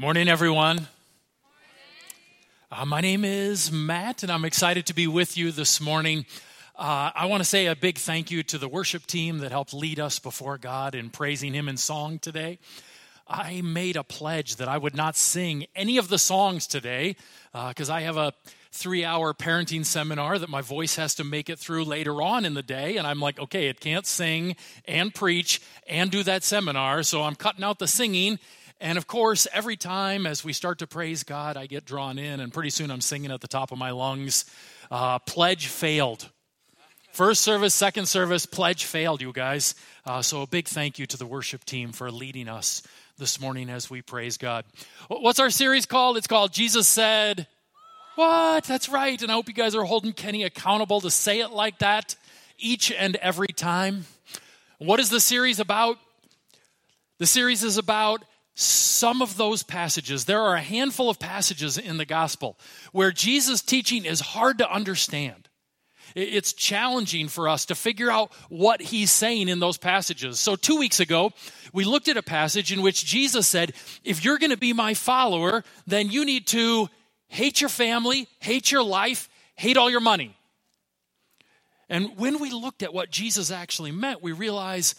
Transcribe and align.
Morning, 0.00 0.30
everyone. 0.30 0.88
Uh, 2.72 2.86
my 2.86 3.02
name 3.02 3.22
is 3.22 3.70
Matt, 3.70 4.22
and 4.22 4.32
I'm 4.32 4.46
excited 4.46 4.86
to 4.86 4.94
be 4.94 5.06
with 5.06 5.36
you 5.36 5.52
this 5.52 5.78
morning. 5.78 6.24
Uh, 6.74 7.10
I 7.14 7.26
want 7.26 7.42
to 7.42 7.44
say 7.44 7.66
a 7.66 7.76
big 7.76 7.98
thank 7.98 8.30
you 8.30 8.42
to 8.44 8.56
the 8.56 8.66
worship 8.66 9.06
team 9.06 9.40
that 9.40 9.52
helped 9.52 9.74
lead 9.74 10.00
us 10.00 10.18
before 10.18 10.56
God 10.56 10.94
in 10.94 11.10
praising 11.10 11.52
Him 11.52 11.68
in 11.68 11.76
song 11.76 12.18
today. 12.18 12.58
I 13.28 13.60
made 13.60 13.96
a 13.96 14.02
pledge 14.02 14.56
that 14.56 14.68
I 14.68 14.78
would 14.78 14.96
not 14.96 15.16
sing 15.16 15.66
any 15.76 15.98
of 15.98 16.08
the 16.08 16.18
songs 16.18 16.66
today 16.66 17.14
because 17.52 17.90
uh, 17.90 17.94
I 17.94 18.00
have 18.00 18.16
a 18.16 18.32
three 18.72 19.04
hour 19.04 19.34
parenting 19.34 19.84
seminar 19.84 20.38
that 20.38 20.48
my 20.48 20.62
voice 20.62 20.96
has 20.96 21.14
to 21.16 21.24
make 21.24 21.50
it 21.50 21.58
through 21.58 21.84
later 21.84 22.22
on 22.22 22.46
in 22.46 22.54
the 22.54 22.62
day. 22.62 22.96
And 22.96 23.06
I'm 23.06 23.20
like, 23.20 23.38
okay, 23.38 23.68
it 23.68 23.80
can't 23.80 24.06
sing 24.06 24.56
and 24.86 25.14
preach 25.14 25.60
and 25.86 26.10
do 26.10 26.22
that 26.22 26.42
seminar. 26.42 27.02
So 27.02 27.22
I'm 27.22 27.34
cutting 27.34 27.64
out 27.64 27.78
the 27.78 27.86
singing. 27.86 28.38
And 28.80 28.96
of 28.96 29.06
course, 29.06 29.46
every 29.52 29.76
time 29.76 30.26
as 30.26 30.42
we 30.42 30.54
start 30.54 30.78
to 30.78 30.86
praise 30.86 31.22
God, 31.22 31.56
I 31.58 31.66
get 31.66 31.84
drawn 31.84 32.18
in, 32.18 32.40
and 32.40 32.52
pretty 32.52 32.70
soon 32.70 32.90
I'm 32.90 33.02
singing 33.02 33.30
at 33.30 33.42
the 33.42 33.48
top 33.48 33.72
of 33.72 33.78
my 33.78 33.90
lungs. 33.90 34.46
Uh, 34.90 35.18
pledge 35.18 35.66
failed. 35.66 36.28
First 37.12 37.42
service, 37.42 37.74
second 37.74 38.06
service, 38.06 38.46
pledge 38.46 38.84
failed, 38.84 39.20
you 39.20 39.32
guys. 39.32 39.74
Uh, 40.06 40.22
so 40.22 40.42
a 40.42 40.46
big 40.46 40.66
thank 40.66 40.98
you 40.98 41.06
to 41.06 41.18
the 41.18 41.26
worship 41.26 41.64
team 41.64 41.92
for 41.92 42.10
leading 42.10 42.48
us 42.48 42.82
this 43.18 43.38
morning 43.38 43.68
as 43.68 43.90
we 43.90 44.00
praise 44.00 44.38
God. 44.38 44.64
What's 45.08 45.40
our 45.40 45.50
series 45.50 45.84
called? 45.84 46.16
It's 46.16 46.26
called 46.26 46.52
Jesus 46.52 46.88
Said, 46.88 47.46
what? 48.14 48.64
That's 48.64 48.88
right. 48.88 49.20
And 49.20 49.30
I 49.30 49.34
hope 49.34 49.48
you 49.48 49.54
guys 49.54 49.74
are 49.74 49.84
holding 49.84 50.12
Kenny 50.12 50.44
accountable 50.44 51.00
to 51.02 51.10
say 51.10 51.40
it 51.40 51.50
like 51.50 51.78
that 51.78 52.16
each 52.58 52.92
and 52.92 53.16
every 53.16 53.48
time. 53.48 54.06
What 54.78 55.00
is 55.00 55.10
the 55.10 55.20
series 55.20 55.60
about? 55.60 55.98
The 57.18 57.26
series 57.26 57.62
is 57.62 57.76
about 57.76 58.22
some 58.60 59.22
of 59.22 59.36
those 59.36 59.62
passages. 59.62 60.24
There 60.24 60.42
are 60.42 60.54
a 60.54 60.60
handful 60.60 61.08
of 61.08 61.18
passages 61.18 61.78
in 61.78 61.96
the 61.96 62.04
gospel 62.04 62.58
where 62.92 63.10
Jesus' 63.10 63.62
teaching 63.62 64.04
is 64.04 64.20
hard 64.20 64.58
to 64.58 64.70
understand. 64.70 65.48
It's 66.14 66.52
challenging 66.52 67.28
for 67.28 67.48
us 67.48 67.66
to 67.66 67.74
figure 67.74 68.10
out 68.10 68.32
what 68.48 68.82
he's 68.82 69.10
saying 69.10 69.48
in 69.48 69.60
those 69.60 69.78
passages. 69.78 70.40
So, 70.40 70.56
two 70.56 70.76
weeks 70.76 70.98
ago, 70.98 71.32
we 71.72 71.84
looked 71.84 72.08
at 72.08 72.16
a 72.16 72.22
passage 72.22 72.72
in 72.72 72.82
which 72.82 73.04
Jesus 73.04 73.46
said, 73.46 73.74
If 74.02 74.24
you're 74.24 74.38
going 74.38 74.50
to 74.50 74.56
be 74.56 74.72
my 74.72 74.94
follower, 74.94 75.62
then 75.86 76.10
you 76.10 76.24
need 76.24 76.48
to 76.48 76.88
hate 77.28 77.60
your 77.60 77.70
family, 77.70 78.26
hate 78.40 78.72
your 78.72 78.82
life, 78.82 79.28
hate 79.54 79.76
all 79.76 79.88
your 79.88 80.00
money. 80.00 80.36
And 81.88 82.16
when 82.16 82.40
we 82.40 82.50
looked 82.50 82.82
at 82.82 82.92
what 82.92 83.10
Jesus 83.10 83.50
actually 83.50 83.92
meant, 83.92 84.22
we 84.22 84.32
realized 84.32 84.98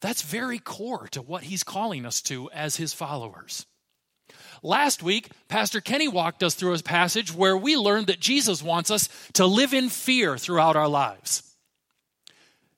that's 0.00 0.22
very 0.22 0.58
core 0.58 1.08
to 1.08 1.22
what 1.22 1.44
he's 1.44 1.64
calling 1.64 2.04
us 2.04 2.20
to 2.22 2.50
as 2.50 2.76
his 2.76 2.92
followers. 2.92 3.66
Last 4.62 5.02
week, 5.02 5.30
Pastor 5.48 5.80
Kenny 5.80 6.08
walked 6.08 6.42
us 6.42 6.54
through 6.54 6.74
a 6.74 6.78
passage 6.78 7.32
where 7.32 7.56
we 7.56 7.76
learned 7.76 8.08
that 8.08 8.20
Jesus 8.20 8.62
wants 8.62 8.90
us 8.90 9.08
to 9.34 9.46
live 9.46 9.72
in 9.72 9.88
fear 9.88 10.36
throughout 10.36 10.76
our 10.76 10.88
lives. 10.88 11.42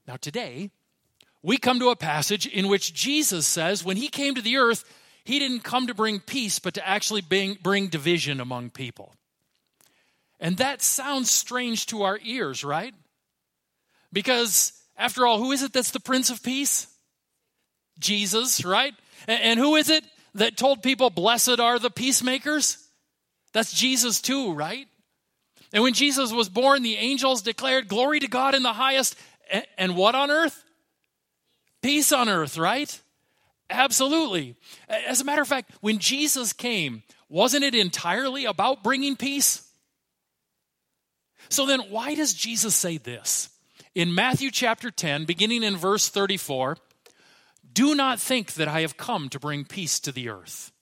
Now, 0.06 0.16
today, 0.16 0.70
we 1.42 1.56
come 1.56 1.78
to 1.80 1.90
a 1.90 1.96
passage 1.96 2.46
in 2.46 2.68
which 2.68 2.94
Jesus 2.94 3.46
says 3.46 3.84
when 3.84 3.96
he 3.96 4.08
came 4.08 4.34
to 4.34 4.42
the 4.42 4.56
earth, 4.56 4.84
he 5.24 5.38
didn't 5.38 5.60
come 5.60 5.86
to 5.86 5.94
bring 5.94 6.20
peace, 6.20 6.58
but 6.58 6.74
to 6.74 6.88
actually 6.88 7.20
bring, 7.20 7.58
bring 7.62 7.88
division 7.88 8.40
among 8.40 8.70
people. 8.70 9.14
And 10.40 10.56
that 10.58 10.82
sounds 10.82 11.30
strange 11.30 11.86
to 11.86 12.02
our 12.02 12.18
ears, 12.22 12.64
right? 12.64 12.94
Because, 14.12 14.72
after 14.96 15.26
all, 15.26 15.38
who 15.38 15.52
is 15.52 15.62
it 15.62 15.72
that's 15.72 15.90
the 15.90 16.00
Prince 16.00 16.30
of 16.30 16.42
Peace? 16.42 16.86
Jesus, 17.98 18.64
right? 18.64 18.94
And, 19.26 19.58
who 19.58 19.76
is 19.76 19.90
it 19.90 20.04
that 20.34 20.56
told 20.56 20.82
people, 20.82 21.10
Blessed 21.10 21.60
are 21.60 21.78
the 21.78 21.90
peacemakers? 21.90 22.78
That's 23.52 23.72
Jesus, 23.72 24.20
too, 24.20 24.52
right? 24.52 24.86
And 25.72 25.82
when 25.82 25.94
Jesus 25.94 26.32
was 26.32 26.48
born, 26.48 26.82
the 26.82 26.96
angels 26.96 27.42
declared, 27.42 27.88
Glory 27.88 28.20
to 28.20 28.28
God 28.28 28.54
in 28.54 28.62
the 28.62 28.72
highest. 28.72 29.16
And 29.76 29.96
what 29.96 30.14
on 30.14 30.30
earth? 30.30 30.64
Peace 31.82 32.12
on 32.12 32.28
earth, 32.28 32.58
right? 32.58 33.00
Absolutely. 33.70 34.56
As 34.88 35.20
a 35.20 35.24
matter 35.24 35.42
of 35.42 35.48
fact, 35.48 35.72
when 35.80 35.98
Jesus 35.98 36.52
came, 36.52 37.02
wasn't 37.28 37.64
it 37.64 37.74
entirely 37.74 38.46
about 38.46 38.82
bringing 38.82 39.16
peace? 39.16 39.68
So 41.50 41.66
then, 41.66 41.80
why 41.90 42.14
does 42.14 42.34
Jesus 42.34 42.74
say 42.74 42.98
this? 42.98 43.50
In 43.94 44.14
Matthew 44.14 44.50
chapter 44.50 44.90
10, 44.90 45.24
beginning 45.24 45.62
in 45.62 45.76
verse 45.76 46.08
34, 46.08 46.76
do 47.78 47.94
not 47.94 48.18
think 48.18 48.54
that 48.54 48.66
I 48.66 48.80
have 48.80 48.96
come 48.96 49.28
to 49.28 49.38
bring 49.38 49.64
peace 49.64 50.00
to 50.00 50.10
the 50.10 50.30
earth. 50.30 50.72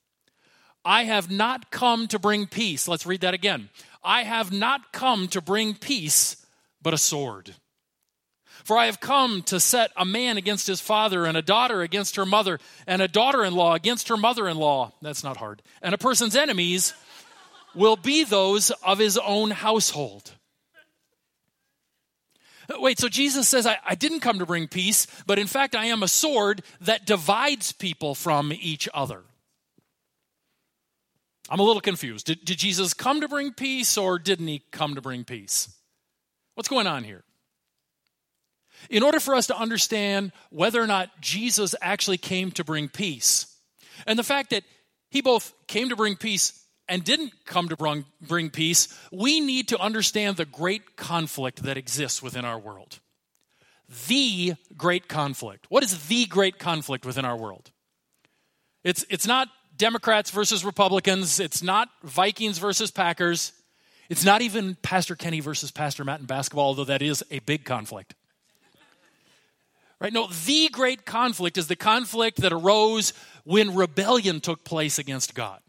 I 0.82 1.04
have 1.04 1.30
not 1.30 1.70
come 1.70 2.08
to 2.08 2.18
bring 2.18 2.46
peace. 2.46 2.88
Let's 2.88 3.04
read 3.04 3.20
that 3.20 3.34
again. 3.34 3.68
I 4.02 4.22
have 4.22 4.50
not 4.50 4.94
come 4.94 5.28
to 5.28 5.42
bring 5.42 5.74
peace, 5.74 6.46
but 6.80 6.94
a 6.94 6.98
sword. 6.98 7.54
For 8.64 8.78
I 8.78 8.86
have 8.86 8.98
come 8.98 9.42
to 9.42 9.60
set 9.60 9.90
a 9.94 10.06
man 10.06 10.38
against 10.38 10.66
his 10.66 10.80
father, 10.80 11.26
and 11.26 11.36
a 11.36 11.42
daughter 11.42 11.82
against 11.82 12.16
her 12.16 12.24
mother, 12.24 12.60
and 12.86 13.02
a 13.02 13.08
daughter 13.08 13.44
in 13.44 13.54
law 13.54 13.74
against 13.74 14.08
her 14.08 14.16
mother 14.16 14.48
in 14.48 14.56
law. 14.56 14.92
That's 15.02 15.22
not 15.22 15.36
hard. 15.36 15.60
And 15.82 15.94
a 15.94 15.98
person's 15.98 16.34
enemies 16.34 16.94
will 17.74 17.96
be 17.96 18.24
those 18.24 18.70
of 18.70 18.98
his 18.98 19.18
own 19.18 19.50
household. 19.50 20.32
Uh, 22.68 22.80
wait, 22.80 22.98
so 22.98 23.08
Jesus 23.08 23.48
says, 23.48 23.66
I, 23.66 23.78
I, 23.84 23.94
didn't 23.94 24.20
come 24.20 24.38
to 24.38 24.46
bring 24.46 24.68
peace, 24.68 25.06
but 25.26 25.38
in 25.38 25.46
fact, 25.46 25.74
I 25.74 25.86
am 25.86 26.02
a 26.02 26.08
sword 26.08 26.62
that 26.80 27.06
divides 27.06 27.72
people 27.72 28.14
from 28.14 28.52
each 28.52 28.88
other. 28.92 29.22
I'm 31.48 31.60
a 31.60 31.62
little 31.62 31.80
confused. 31.80 32.26
Did, 32.26 32.44
did 32.44 32.58
Jesus 32.58 32.92
come 32.92 33.20
to 33.20 33.28
bring 33.28 33.52
peace, 33.52 33.96
or 33.96 34.18
didn't 34.18 34.48
he 34.48 34.62
come 34.72 34.96
to 34.96 35.00
bring 35.00 35.24
peace? 35.24 35.72
What's 36.54 36.68
going 36.68 36.86
on 36.86 37.04
here? 37.04 37.22
In 38.90 39.02
order 39.02 39.20
for 39.20 39.34
us 39.34 39.46
to 39.46 39.56
understand 39.56 40.32
whether 40.50 40.82
or 40.82 40.86
not 40.86 41.20
Jesus 41.20 41.74
actually 41.80 42.18
came 42.18 42.50
to 42.52 42.64
bring 42.64 42.88
peace, 42.88 43.46
and 44.06 44.18
the 44.18 44.24
fact 44.24 44.50
that 44.50 44.64
he 45.10 45.20
both 45.20 45.52
came 45.66 45.88
to 45.90 45.96
bring 45.96 46.16
peace 46.16 46.65
and 46.88 47.02
didn't 47.04 47.32
come 47.44 47.68
to 47.68 48.04
bring, 48.20 48.50
peace, 48.50 48.88
we 49.12 49.40
need 49.40 49.68
to 49.68 49.78
understand 49.78 50.36
the 50.36 50.44
great 50.44 50.96
conflict 50.96 51.62
that 51.64 51.76
exists 51.76 52.22
within 52.22 52.44
our 52.44 52.58
world. 52.58 53.00
The 54.08 54.54
great 54.76 55.08
conflict. 55.08 55.66
What 55.68 55.82
is 55.82 56.06
the 56.08 56.26
great 56.26 56.58
conflict 56.58 57.04
within 57.04 57.24
our 57.24 57.36
world? 57.36 57.70
It's, 58.84 59.04
it's 59.10 59.26
not 59.26 59.48
Democrats 59.76 60.30
versus 60.30 60.64
Republicans, 60.64 61.40
it's 61.40 61.62
not 61.62 61.88
Vikings 62.02 62.58
versus 62.58 62.90
Packers, 62.90 63.52
it's 64.08 64.24
not 64.24 64.40
even 64.40 64.76
Pastor 64.76 65.16
Kenny 65.16 65.40
versus 65.40 65.70
Pastor 65.70 66.04
Matt 66.04 66.20
in 66.20 66.26
basketball, 66.26 66.66
although 66.66 66.84
that 66.84 67.02
is 67.02 67.24
a 67.30 67.40
big 67.40 67.64
conflict. 67.64 68.14
Right? 70.00 70.12
No, 70.12 70.28
the 70.28 70.68
great 70.68 71.06
conflict 71.06 71.56
is 71.56 71.68
the 71.68 71.76
conflict 71.76 72.38
that 72.42 72.52
arose 72.52 73.12
when 73.44 73.74
rebellion 73.74 74.40
took 74.40 74.62
place 74.62 74.98
against 74.98 75.34
God. 75.34 75.60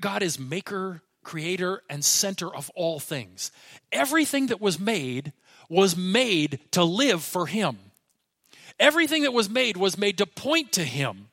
God 0.00 0.22
is 0.22 0.38
maker, 0.38 1.02
creator, 1.22 1.82
and 1.90 2.04
center 2.04 2.54
of 2.54 2.70
all 2.74 2.98
things. 2.98 3.50
Everything 3.92 4.46
that 4.46 4.60
was 4.60 4.78
made 4.78 5.32
was 5.68 5.96
made 5.96 6.60
to 6.72 6.84
live 6.84 7.22
for 7.22 7.46
Him. 7.46 7.78
Everything 8.78 9.22
that 9.22 9.32
was 9.32 9.50
made 9.50 9.76
was 9.76 9.98
made 9.98 10.18
to 10.18 10.26
point 10.26 10.72
to 10.72 10.84
Him 10.84 11.28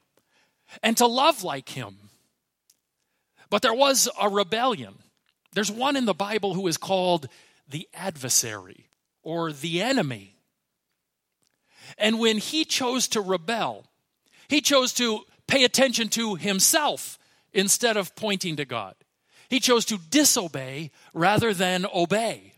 and 0.81 0.97
to 0.97 1.05
love 1.05 1.43
like 1.43 1.69
Him. 1.69 2.09
But 3.49 3.61
there 3.61 3.73
was 3.73 4.09
a 4.19 4.29
rebellion. 4.29 4.95
There's 5.53 5.71
one 5.71 5.95
in 5.95 6.05
the 6.05 6.13
Bible 6.13 6.53
who 6.53 6.67
is 6.67 6.77
called 6.77 7.27
the 7.69 7.87
adversary 7.93 8.89
or 9.21 9.51
the 9.51 9.81
enemy. 9.81 10.35
And 11.97 12.19
when 12.19 12.37
he 12.37 12.65
chose 12.65 13.07
to 13.09 13.21
rebel, 13.21 13.85
he 14.47 14.61
chose 14.61 14.93
to 14.93 15.21
pay 15.47 15.63
attention 15.63 16.09
to 16.09 16.35
himself 16.35 17.19
instead 17.53 17.97
of 17.97 18.16
pointing 18.16 18.55
to 18.58 18.66
God. 18.66 18.96
He 19.50 19.59
chose 19.59 19.85
to 19.85 19.97
disobey 19.97 20.91
rather 21.14 21.53
than 21.53 21.85
obey. 21.94 22.53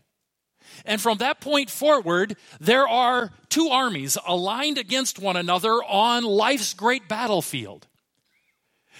And 0.84 1.00
from 1.00 1.18
that 1.18 1.40
point 1.40 1.70
forward, 1.70 2.36
there 2.60 2.86
are 2.86 3.32
two 3.48 3.68
armies 3.68 4.18
aligned 4.26 4.78
against 4.78 5.18
one 5.18 5.36
another 5.36 5.72
on 5.84 6.24
life's 6.24 6.74
great 6.74 7.08
battlefield. 7.08 7.86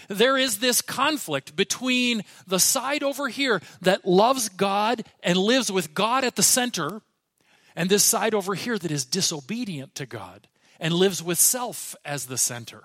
There 0.09 0.37
is 0.37 0.59
this 0.59 0.83
conflict 0.83 1.57
between 1.57 2.23
the 2.47 2.61
side 2.61 3.03
over 3.03 3.29
here 3.29 3.61
that 3.81 4.07
loves 4.07 4.49
God 4.49 5.05
and 5.23 5.37
lives 5.37 5.73
with 5.73 5.95
God 5.95 6.25
at 6.25 6.37
the 6.37 6.43
center, 6.43 7.03
and 7.75 7.91
this 7.91 8.05
side 8.05 8.35
over 8.35 8.55
here 8.55 8.79
that 8.79 8.91
is 8.91 9.05
disobedient 9.05 9.95
to 9.97 10.07
God 10.07 10.49
and 10.79 10.95
lives 10.95 11.23
with 11.23 11.39
self 11.39 11.97
as 12.05 12.27
the 12.27 12.39
center. 12.39 12.83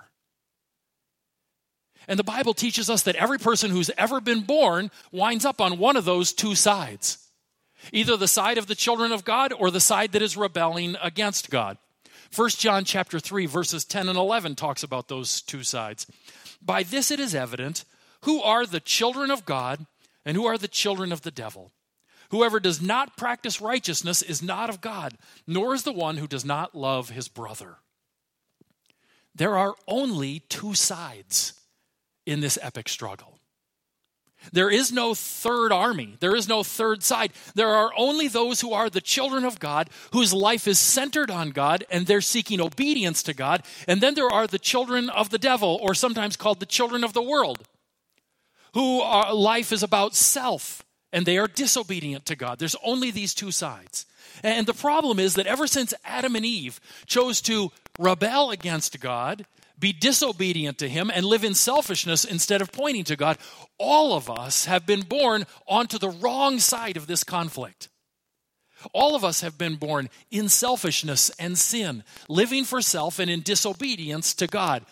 And 2.08 2.18
the 2.18 2.24
Bible 2.24 2.54
teaches 2.54 2.90
us 2.90 3.02
that 3.02 3.16
every 3.16 3.38
person 3.38 3.70
who's 3.70 3.90
ever 3.96 4.20
been 4.20 4.42
born 4.42 4.90
winds 5.10 5.44
up 5.44 5.60
on 5.60 5.78
one 5.78 5.96
of 5.96 6.04
those 6.04 6.32
two 6.32 6.54
sides 6.54 7.18
either 7.90 8.16
the 8.16 8.28
side 8.28 8.58
of 8.58 8.68
the 8.68 8.76
children 8.76 9.10
of 9.10 9.24
God 9.24 9.52
or 9.52 9.68
the 9.68 9.80
side 9.80 10.12
that 10.12 10.22
is 10.22 10.36
rebelling 10.36 10.96
against 11.02 11.50
God. 11.50 11.78
1 12.34 12.50
John 12.50 12.84
chapter 12.84 13.18
3 13.18 13.46
verses 13.46 13.84
10 13.84 14.08
and 14.08 14.16
11 14.16 14.54
talks 14.54 14.82
about 14.82 15.08
those 15.08 15.42
two 15.42 15.64
sides. 15.64 16.06
By 16.60 16.82
this 16.84 17.10
it 17.10 17.18
is 17.18 17.34
evident 17.34 17.84
who 18.22 18.40
are 18.40 18.66
the 18.66 18.80
children 18.80 19.30
of 19.30 19.44
God 19.44 19.86
and 20.24 20.36
who 20.36 20.46
are 20.46 20.58
the 20.58 20.68
children 20.68 21.12
of 21.12 21.22
the 21.22 21.30
devil. 21.30 21.72
Whoever 22.30 22.60
does 22.60 22.80
not 22.80 23.16
practice 23.16 23.60
righteousness 23.60 24.22
is 24.22 24.42
not 24.42 24.70
of 24.70 24.80
God, 24.80 25.18
nor 25.46 25.74
is 25.74 25.82
the 25.82 25.92
one 25.92 26.16
who 26.16 26.26
does 26.26 26.44
not 26.44 26.74
love 26.74 27.10
his 27.10 27.28
brother. 27.28 27.76
There 29.34 29.56
are 29.58 29.74
only 29.86 30.40
two 30.48 30.74
sides 30.74 31.54
in 32.26 32.40
this 32.40 32.58
epic 32.62 32.88
struggle. 32.88 33.38
There 34.52 34.70
is 34.70 34.90
no 34.90 35.14
third 35.14 35.70
army. 35.70 36.16
There 36.18 36.34
is 36.34 36.48
no 36.48 36.64
third 36.64 37.02
side. 37.02 37.32
There 37.54 37.68
are 37.68 37.92
only 37.96 38.26
those 38.26 38.60
who 38.60 38.72
are 38.72 38.90
the 38.90 39.00
children 39.00 39.44
of 39.44 39.60
God, 39.60 39.88
whose 40.12 40.32
life 40.32 40.66
is 40.66 40.80
centered 40.80 41.30
on 41.30 41.50
God, 41.50 41.84
and 41.90 42.06
they're 42.06 42.20
seeking 42.20 42.60
obedience 42.60 43.22
to 43.24 43.34
God. 43.34 43.62
And 43.86 44.00
then 44.00 44.14
there 44.14 44.32
are 44.32 44.48
the 44.48 44.58
children 44.58 45.10
of 45.10 45.30
the 45.30 45.38
devil, 45.38 45.78
or 45.80 45.94
sometimes 45.94 46.36
called 46.36 46.58
the 46.58 46.66
children 46.66 47.04
of 47.04 47.12
the 47.12 47.22
world, 47.22 47.68
who 48.74 49.00
life 49.32 49.70
is 49.70 49.84
about 49.84 50.16
self, 50.16 50.82
and 51.12 51.24
they 51.24 51.38
are 51.38 51.46
disobedient 51.46 52.26
to 52.26 52.34
God. 52.34 52.58
There's 52.58 52.76
only 52.84 53.12
these 53.12 53.34
two 53.34 53.52
sides. 53.52 54.06
And 54.42 54.66
the 54.66 54.74
problem 54.74 55.20
is 55.20 55.34
that 55.34 55.46
ever 55.46 55.68
since 55.68 55.94
Adam 56.04 56.34
and 56.34 56.44
Eve 56.44 56.80
chose 57.06 57.40
to 57.42 57.70
rebel 57.98 58.50
against 58.50 58.98
God, 58.98 59.46
be 59.82 59.92
disobedient 59.92 60.78
to 60.78 60.88
Him, 60.88 61.10
and 61.12 61.26
live 61.26 61.42
in 61.42 61.54
selfishness 61.54 62.24
instead 62.24 62.62
of 62.62 62.70
pointing 62.70 63.02
to 63.04 63.16
God, 63.16 63.36
all 63.78 64.14
of 64.14 64.30
us 64.30 64.66
have 64.66 64.86
been 64.86 65.02
born 65.02 65.44
onto 65.66 65.98
the 65.98 66.08
wrong 66.08 66.60
side 66.60 66.96
of 66.96 67.08
this 67.08 67.24
conflict. 67.24 67.88
All 68.94 69.16
of 69.16 69.24
us 69.24 69.40
have 69.40 69.58
been 69.58 69.74
born 69.74 70.08
in 70.30 70.48
selfishness 70.48 71.30
and 71.38 71.58
sin, 71.58 72.04
living 72.28 72.64
for 72.64 72.80
self 72.80 73.18
and 73.18 73.28
in 73.28 73.40
disobedience 73.40 74.34
to 74.34 74.46
God. 74.46 74.86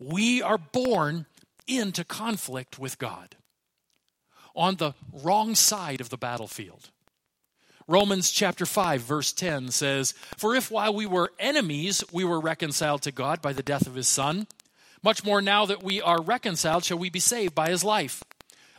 We 0.00 0.42
are 0.42 0.58
born 0.58 1.26
into 1.68 2.04
conflict 2.04 2.80
with 2.80 2.98
God 2.98 3.36
on 4.56 4.76
the 4.76 4.94
wrong 5.12 5.54
side 5.54 6.00
of 6.00 6.10
the 6.10 6.18
battlefield. 6.18 6.90
Romans 7.92 8.30
chapter 8.30 8.64
5 8.64 9.02
verse 9.02 9.32
10 9.34 9.70
says, 9.70 10.14
"For 10.38 10.54
if 10.54 10.70
while 10.70 10.94
we 10.94 11.04
were 11.04 11.30
enemies 11.38 12.02
we 12.10 12.24
were 12.24 12.40
reconciled 12.40 13.02
to 13.02 13.12
God 13.12 13.42
by 13.42 13.52
the 13.52 13.62
death 13.62 13.86
of 13.86 13.96
his 13.96 14.08
son, 14.08 14.46
much 15.02 15.24
more 15.24 15.42
now 15.42 15.66
that 15.66 15.82
we 15.82 16.00
are 16.00 16.22
reconciled 16.22 16.86
shall 16.86 16.96
we 16.96 17.10
be 17.10 17.20
saved 17.20 17.54
by 17.54 17.68
his 17.68 17.84
life." 17.84 18.22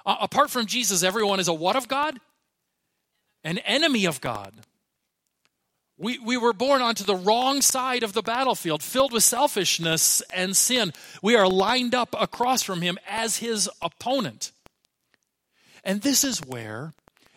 Uh, 0.04 0.16
apart 0.20 0.50
from 0.50 0.66
Jesus, 0.66 1.04
everyone 1.04 1.40
is 1.40 1.48
a 1.48 1.54
what 1.54 1.76
of 1.76 1.88
God? 1.88 2.20
An 3.44 3.60
enemy 3.60 4.06
of 4.06 4.20
God. 4.20 4.52
We, 5.96 6.18
we 6.18 6.36
were 6.36 6.52
born 6.52 6.82
onto 6.82 7.04
the 7.04 7.16
wrong 7.16 7.62
side 7.62 8.02
of 8.02 8.14
the 8.14 8.24
battlefield, 8.24 8.82
filled 8.82 9.14
with 9.14 9.24
selfishness 9.24 10.22
and 10.34 10.58
sin. 10.58 10.92
We 11.22 11.36
are 11.36 11.48
lined 11.48 11.94
up 11.94 12.16
across 12.20 12.64
from 12.64 12.82
him 12.82 12.98
as 13.08 13.38
his 13.38 13.70
opponent. 13.80 14.52
And 15.84 16.02
this 16.02 16.24
is 16.24 16.40
where 16.40 16.94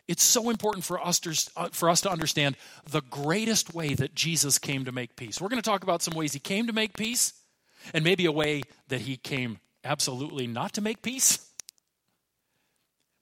it's 0.08 0.22
so 0.22 0.50
important 0.50 0.84
for 0.84 1.04
us, 1.04 1.18
to, 1.20 1.50
uh, 1.56 1.68
for 1.72 1.90
us 1.90 2.00
to 2.02 2.10
understand 2.10 2.56
the 2.88 3.02
greatest 3.02 3.74
way 3.74 3.94
that 3.94 4.14
Jesus 4.14 4.58
came 4.58 4.84
to 4.84 4.92
make 4.92 5.16
peace. 5.16 5.40
We're 5.40 5.48
going 5.48 5.62
to 5.62 5.68
talk 5.68 5.82
about 5.82 6.02
some 6.02 6.14
ways 6.14 6.32
he 6.32 6.38
came 6.38 6.66
to 6.68 6.72
make 6.72 6.96
peace, 6.96 7.32
and 7.92 8.04
maybe 8.04 8.24
a 8.26 8.32
way 8.32 8.62
that 8.88 9.02
he 9.02 9.16
came 9.16 9.58
absolutely 9.84 10.46
not 10.46 10.72
to 10.74 10.80
make 10.80 11.02
peace. 11.02 11.50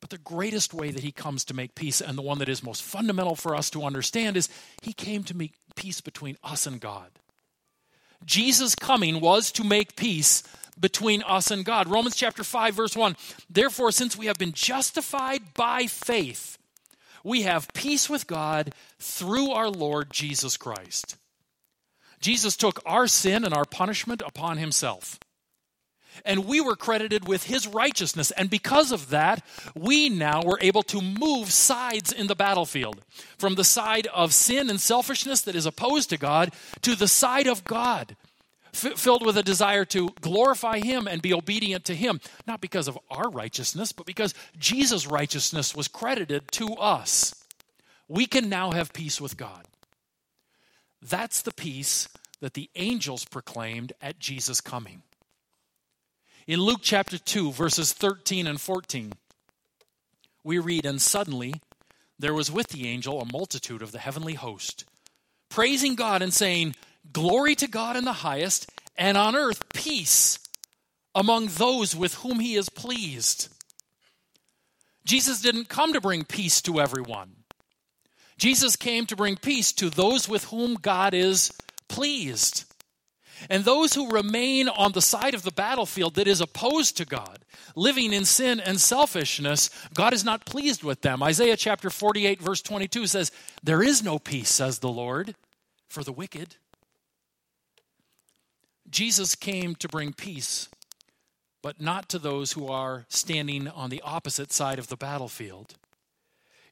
But 0.01 0.11
the 0.11 0.19
greatest 0.19 0.75
way 0.75 0.91
that 0.91 1.03
he 1.03 1.13
comes 1.13 1.47
to 1.47 1.55
make 1.55 1.75
peace, 1.75 2.03
and 2.03 2.19
the 2.19 2.23
one 2.23 2.39
that 2.39 2.49
is 2.49 2.63
most 2.63 2.83
fundamental 2.83 3.37
for 3.37 3.55
us 3.55 3.71
to 3.71 3.85
understand, 3.85 4.37
is 4.37 4.51
he 4.83 4.93
came 4.93 5.25
to 5.25 5.37
make 5.37 5.55
peace 5.77 6.03
between 6.03 6.37
us 6.45 6.67
and 6.67 6.81
God. 6.81 7.11
Jesus' 8.27 8.75
coming 8.75 9.21
was 9.21 9.51
to 9.53 9.65
make 9.65 9.97
peace 9.97 10.43
between 10.79 11.23
us 11.23 11.51
and 11.51 11.65
God. 11.65 11.89
Romans 11.89 12.17
chapter 12.17 12.45
5, 12.45 12.75
verse 12.75 12.97
1. 12.97 13.17
Therefore, 13.49 13.93
since 13.93 14.17
we 14.17 14.27
have 14.27 14.39
been 14.39 14.53
justified 14.53 15.55
by 15.55 15.87
faith, 15.87 16.59
we 17.25 17.43
have 17.43 17.73
peace 17.73 18.09
with 18.09 18.27
God 18.27 18.73
through 19.01 19.51
our 19.51 19.71
Lord 19.71 20.11
Jesus 20.11 20.57
Christ. 20.57 21.17
Jesus 22.21 22.57
took 22.57 22.81
our 22.87 23.07
sin 23.07 23.45
and 23.45 23.53
our 23.53 23.65
punishment 23.65 24.23
upon 24.25 24.59
himself. 24.59 25.19
And 26.25 26.45
we 26.45 26.61
were 26.61 26.77
credited 26.77 27.27
with 27.27 27.45
his 27.45 27.67
righteousness. 27.67 28.31
And 28.31 28.49
because 28.49 28.93
of 28.93 29.11
that, 29.11 29.45
we 29.75 30.09
now 30.09 30.43
were 30.43 30.59
able 30.61 30.85
to 30.85 31.01
move 31.01 31.51
sides 31.51 32.13
in 32.13 32.29
the 32.29 32.37
battlefield 32.37 33.05
from 33.37 33.57
the 33.57 33.65
side 33.65 34.07
of 34.15 34.33
sin 34.33 34.71
and 34.71 34.81
selfishness 34.81 35.41
that 35.43 35.57
is 35.57 35.67
opposed 35.67 36.11
to 36.11 36.17
God 36.17 36.53
to 36.83 36.95
the 36.95 37.09
side 37.09 37.49
of 37.49 37.65
God 37.65 38.17
f- 38.75 38.99
filled 38.99 39.25
with 39.25 39.37
a 39.37 39.43
desire 39.43 39.85
to 39.87 40.11
glorify 40.21 40.81
Him 40.81 41.07
and 41.07 41.23
be 41.23 41.33
obedient 41.33 41.85
to 41.87 41.95
Him, 41.95 42.21
not 42.47 42.61
because 42.61 42.89
of 42.89 42.99
our 43.11 43.31
righteousness, 43.31 43.93
but 43.93 44.07
because 44.07 44.35
Jesus' 44.59 45.07
righteousness 45.07 45.75
was 45.75 45.89
credited 45.89 46.51
to 46.53 46.75
us. 46.75 47.35
We 48.09 48.27
can 48.27 48.49
now 48.49 48.73
have 48.73 48.93
peace 48.93 49.21
with 49.21 49.37
God. 49.37 49.65
That's 51.01 51.43
the 51.43 51.53
peace 51.53 52.09
that 52.41 52.55
the 52.55 52.71
angels 52.75 53.25
proclaimed 53.25 53.93
at 54.03 54.19
Jesus' 54.19 54.61
coming. 54.61 55.03
In 56.47 56.61
Luke 56.61 56.81
chapter 56.83 57.17
2, 57.17 57.53
verses 57.53 57.93
13 57.93 58.47
and 58.47 58.61
14, 58.61 59.13
we 60.43 60.59
read, 60.59 60.85
And 60.85 61.01
suddenly 61.01 61.55
there 62.19 62.35
was 62.35 62.51
with 62.51 62.69
the 62.69 62.87
angel 62.87 63.21
a 63.21 63.33
multitude 63.33 63.81
of 63.81 63.93
the 63.93 63.99
heavenly 63.99 64.35
host, 64.35 64.85
praising 65.49 65.95
God 65.95 66.21
and 66.21 66.33
saying, 66.33 66.75
Glory 67.13 67.55
to 67.57 67.69
God 67.69 67.97
in 67.97 68.05
the 68.05 68.13
highest, 68.13 68.71
and 68.97 69.17
on 69.17 69.37
earth 69.37 69.73
peace 69.73 70.39
among 71.15 71.47
those 71.47 71.95
with 71.95 72.15
whom 72.17 72.41
he 72.41 72.57
is 72.57 72.69
pleased. 72.69 73.49
Jesus 75.05 75.41
didn't 75.41 75.69
come 75.69 75.93
to 75.93 76.01
bring 76.01 76.25
peace 76.25 76.63
to 76.63 76.81
everyone. 76.81 77.37
Jesus 78.37 78.75
came 78.75 79.07
to 79.07 79.17
bring 79.17 79.37
peace 79.37 79.73
to 79.75 79.91
those 79.91 80.29
with 80.29 80.45
whom 80.47 80.75
God 80.75 81.15
is 81.15 81.53
pleased. 81.89 82.65
And 83.51 83.65
those 83.65 83.95
who 83.95 84.11
remain 84.11 84.69
on 84.69 84.93
the 84.93 85.03
side 85.03 85.35
of 85.35 85.43
the 85.43 85.51
battlefield 85.51 86.15
that 86.15 86.27
is 86.27 86.41
opposed 86.41 86.97
to 86.97 87.05
God, 87.05 87.45
living 87.77 88.13
in 88.13 88.25
sin 88.25 88.59
and 88.61 88.81
selfishness, 88.81 89.71
God 89.93 90.15
is 90.15 90.25
not 90.25 90.47
pleased 90.47 90.83
with 90.83 91.03
them. 91.03 91.23
Isaiah 91.23 91.57
chapter 91.57 91.91
48, 91.91 92.41
verse 92.41 92.63
22 92.63 93.07
says, 93.07 93.31
There 93.63 93.83
is 93.83 94.03
no 94.03 94.19
peace, 94.19 94.49
says 94.49 94.79
the 94.79 94.89
Lord, 94.89 95.35
for 95.89 96.03
the 96.03 96.13
wicked. 96.13 96.57
Jesus 98.95 99.35
came 99.35 99.75
to 99.77 99.89
bring 99.89 100.13
peace, 100.13 100.69
but 101.65 101.81
not 101.81 102.09
to 102.11 102.19
those 102.19 102.53
who 102.53 102.69
are 102.69 103.07
standing 103.09 103.67
on 103.67 103.91
the 103.91 104.01
opposite 104.03 104.53
side 104.53 104.79
of 104.79 104.87
the 104.87 104.97
battlefield. 104.97 105.75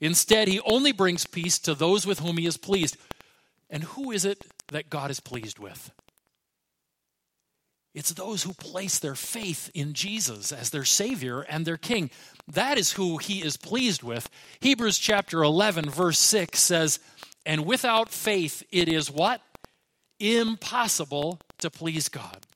Instead, 0.00 0.46
he 0.46 0.60
only 0.60 0.92
brings 0.92 1.26
peace 1.26 1.58
to 1.58 1.74
those 1.74 2.06
with 2.06 2.20
whom 2.20 2.36
he 2.36 2.46
is 2.46 2.56
pleased. 2.56 2.96
And 3.68 3.82
who 3.82 4.12
is 4.12 4.24
it 4.24 4.44
that 4.68 4.88
God 4.88 5.10
is 5.10 5.18
pleased 5.18 5.58
with? 5.58 5.90
It's 7.92 8.12
those 8.12 8.44
who 8.44 8.54
place 8.54 9.00
their 9.00 9.16
faith 9.16 9.68
in 9.74 9.92
Jesus 9.92 10.52
as 10.52 10.70
their 10.70 10.84
Savior 10.84 11.40
and 11.40 11.66
their 11.66 11.76
King. 11.76 12.08
That 12.46 12.78
is 12.78 12.92
who 12.92 13.18
he 13.18 13.42
is 13.42 13.56
pleased 13.56 14.04
with. 14.04 14.30
Hebrews 14.60 14.98
chapter 14.98 15.42
11, 15.42 15.90
verse 15.90 16.20
6 16.20 16.60
says, 16.60 17.00
And 17.44 17.66
without 17.66 18.10
faith 18.10 18.62
it 18.70 18.88
is 18.88 19.10
what? 19.10 19.40
Impossible 20.20 21.40
to 21.62 21.70
please 21.70 22.08
God. 22.08 22.46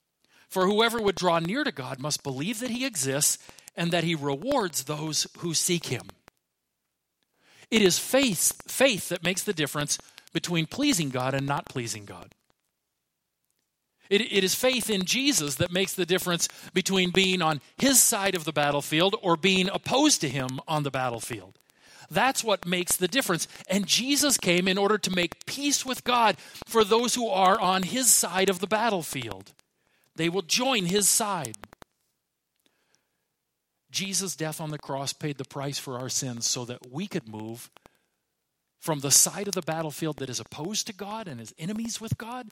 For 0.48 0.66
whoever 0.66 1.00
would 1.00 1.16
draw 1.16 1.38
near 1.38 1.64
to 1.64 1.72
God 1.72 1.98
must 1.98 2.22
believe 2.22 2.60
that 2.60 2.70
he 2.70 2.86
exists 2.86 3.38
and 3.76 3.90
that 3.90 4.04
he 4.04 4.14
rewards 4.14 4.84
those 4.84 5.26
who 5.38 5.54
seek 5.54 5.86
him. 5.86 6.08
It 7.70 7.82
is 7.82 7.98
faith, 7.98 8.62
faith 8.68 9.08
that 9.08 9.24
makes 9.24 9.42
the 9.42 9.52
difference 9.52 9.98
between 10.32 10.66
pleasing 10.66 11.10
God 11.10 11.34
and 11.34 11.46
not 11.46 11.66
pleasing 11.66 12.04
God. 12.04 12.32
It, 14.08 14.20
it 14.20 14.44
is 14.44 14.54
faith 14.54 14.88
in 14.88 15.04
Jesus 15.04 15.56
that 15.56 15.72
makes 15.72 15.94
the 15.94 16.06
difference 16.06 16.48
between 16.72 17.10
being 17.10 17.42
on 17.42 17.60
his 17.76 18.00
side 18.00 18.36
of 18.36 18.44
the 18.44 18.52
battlefield 18.52 19.16
or 19.20 19.36
being 19.36 19.68
opposed 19.68 20.20
to 20.20 20.28
him 20.28 20.60
on 20.68 20.84
the 20.84 20.90
battlefield. 20.90 21.58
That's 22.10 22.44
what 22.44 22.66
makes 22.66 22.96
the 22.96 23.08
difference. 23.08 23.48
And 23.68 23.86
Jesus 23.86 24.38
came 24.38 24.68
in 24.68 24.78
order 24.78 24.98
to 24.98 25.10
make 25.10 25.46
peace 25.46 25.84
with 25.84 26.04
God 26.04 26.36
for 26.66 26.84
those 26.84 27.14
who 27.14 27.28
are 27.28 27.58
on 27.60 27.82
his 27.82 28.12
side 28.12 28.48
of 28.48 28.60
the 28.60 28.66
battlefield. 28.66 29.52
They 30.14 30.28
will 30.28 30.42
join 30.42 30.86
his 30.86 31.08
side. 31.08 31.56
Jesus' 33.90 34.36
death 34.36 34.60
on 34.60 34.70
the 34.70 34.78
cross 34.78 35.12
paid 35.12 35.38
the 35.38 35.44
price 35.44 35.78
for 35.78 35.98
our 35.98 36.08
sins 36.08 36.46
so 36.46 36.64
that 36.66 36.92
we 36.92 37.06
could 37.06 37.28
move 37.28 37.70
from 38.78 39.00
the 39.00 39.10
side 39.10 39.48
of 39.48 39.54
the 39.54 39.62
battlefield 39.62 40.18
that 40.18 40.28
is 40.28 40.38
opposed 40.38 40.86
to 40.86 40.92
God 40.92 41.26
and 41.26 41.40
is 41.40 41.54
enemies 41.58 42.00
with 42.00 42.18
God 42.18 42.50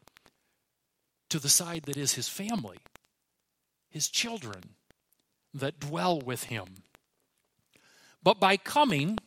to 1.29 1.39
the 1.39 1.49
side 1.49 1.83
that 1.85 1.97
is 1.97 2.15
his 2.15 2.29
family, 2.29 2.79
his 3.91 4.09
children 4.09 4.63
that 5.53 5.81
dwell 5.81 6.21
with 6.21 6.45
him. 6.45 6.67
But 8.23 8.41
by 8.41 8.57
coming 8.57 9.19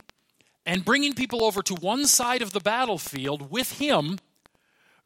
and 0.68 0.84
bringing 0.84 1.14
people 1.14 1.46
over 1.46 1.64
to 1.64 1.74
one 1.76 2.06
side 2.06 2.42
of 2.42 2.52
the 2.52 2.60
battlefield 2.60 3.50
with 3.50 3.80
him, 3.80 4.20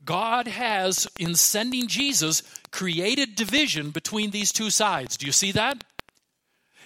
God 0.03 0.47
has, 0.47 1.07
in 1.19 1.35
sending 1.35 1.87
Jesus, 1.87 2.41
created 2.71 3.35
division 3.35 3.91
between 3.91 4.31
these 4.31 4.51
two 4.51 4.71
sides. 4.71 5.15
Do 5.15 5.27
you 5.27 5.31
see 5.31 5.51
that? 5.51 5.83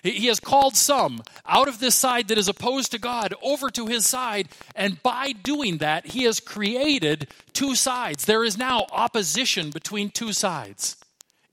He 0.04 0.28
has 0.28 0.42
called 0.42 0.76
some 0.76 1.24
out 1.48 1.70
of 1.70 1.80
this 1.80 1.96
side 1.96 2.28
that 2.28 2.38
is 2.38 2.50
opposed 2.50 2.92
to 2.92 3.00
God 3.00 3.34
over 3.42 3.72
to 3.72 3.88
his 3.88 4.06
side, 4.06 4.50
and 4.76 5.02
by 5.02 5.32
doing 5.32 5.78
that, 5.78 6.08
he 6.08 6.24
has 6.26 6.42
created 6.42 7.28
two 7.54 7.76
sides. 7.76 8.26
There 8.26 8.44
is 8.44 8.58
now 8.58 8.86
opposition 8.92 9.72
between 9.72 10.10
two 10.10 10.34
sides 10.34 10.98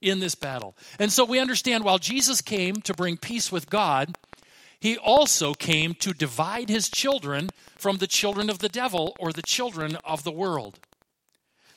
in 0.01 0.19
this 0.19 0.35
battle. 0.35 0.75
And 0.99 1.11
so 1.11 1.23
we 1.23 1.39
understand 1.39 1.85
while 1.85 1.97
Jesus 1.97 2.41
came 2.41 2.75
to 2.81 2.93
bring 2.93 3.15
peace 3.15 3.49
with 3.49 3.69
God, 3.69 4.17
he 4.83 4.97
also 4.97 5.53
came 5.53 5.93
to 5.93 6.11
divide 6.11 6.67
his 6.67 6.89
children 6.89 7.49
from 7.77 7.99
the 7.99 8.05
children 8.05 8.49
of 8.49 8.59
the 8.59 8.67
devil 8.67 9.15
or 9.17 9.31
the 9.31 9.41
children 9.41 9.95
of 10.03 10.25
the 10.25 10.31
world. 10.31 10.77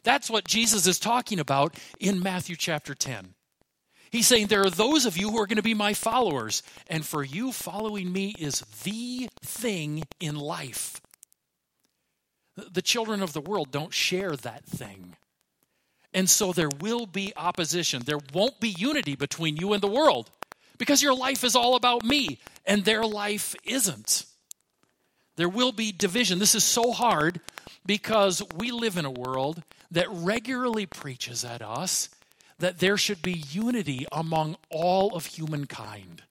That's 0.03 0.29
what 0.29 0.49
Jesus 0.49 0.89
is 0.89 0.99
talking 0.99 1.39
about 1.39 1.77
in 2.01 2.21
Matthew 2.21 2.57
chapter 2.57 2.97
10. 2.97 3.35
He's 4.11 4.27
saying, 4.27 4.49
There 4.49 4.67
are 4.67 4.71
those 4.71 5.07
of 5.07 5.17
you 5.17 5.31
who 5.31 5.39
are 5.39 5.47
going 5.47 5.55
to 5.55 5.63
be 5.63 5.73
my 5.73 5.95
followers, 5.95 6.65
and 6.89 7.07
for 7.07 7.23
you, 7.23 7.53
following 7.53 8.13
me 8.13 8.35
is 8.41 8.63
the 8.83 9.29
thing 9.41 10.03
in 10.19 10.35
life. 10.35 11.01
The 12.57 12.83
children 12.83 13.23
of 13.23 13.35
the 13.35 13.41
world 13.41 13.71
don't 13.71 13.95
share 13.95 14.35
that 14.35 14.65
thing. 14.65 15.15
And 16.13 16.29
so 16.29 16.53
there 16.53 16.71
will 16.81 17.07
be 17.07 17.33
opposition. 17.37 18.03
There 18.05 18.19
won't 18.35 18.59
be 18.59 18.71
unity 18.71 19.15
between 19.15 19.59
you 19.59 19.75
and 19.75 19.81
the 19.81 19.87
world 19.87 20.33
because 20.79 21.03
your 21.03 21.15
life 21.15 21.45
is 21.45 21.57
all 21.57 21.77
about 21.77 22.05
me 22.05 22.39
and 22.65 22.85
their 22.85 23.05
life 23.05 23.55
isn't. 23.65 24.27
There 25.37 25.49
will 25.49 25.73
be 25.73 25.93
division. 25.93 26.39
This 26.39 26.55
is 26.55 26.65
so 26.65 26.93
hard 26.93 27.41
because 27.85 28.43
we 28.57 28.71
live 28.71 28.97
in 28.97 29.05
a 29.05 29.11
world 29.11 29.63
that 29.91 30.11
regularly 30.11 30.87
preaches 30.87 31.45
at 31.45 31.63
us 31.63 32.09
that 32.59 32.79
there 32.79 32.97
should 32.97 33.23
be 33.23 33.33
unity 33.33 34.07
among 34.11 34.57
all 34.71 35.15
of 35.15 35.27
humankind. 35.27 36.23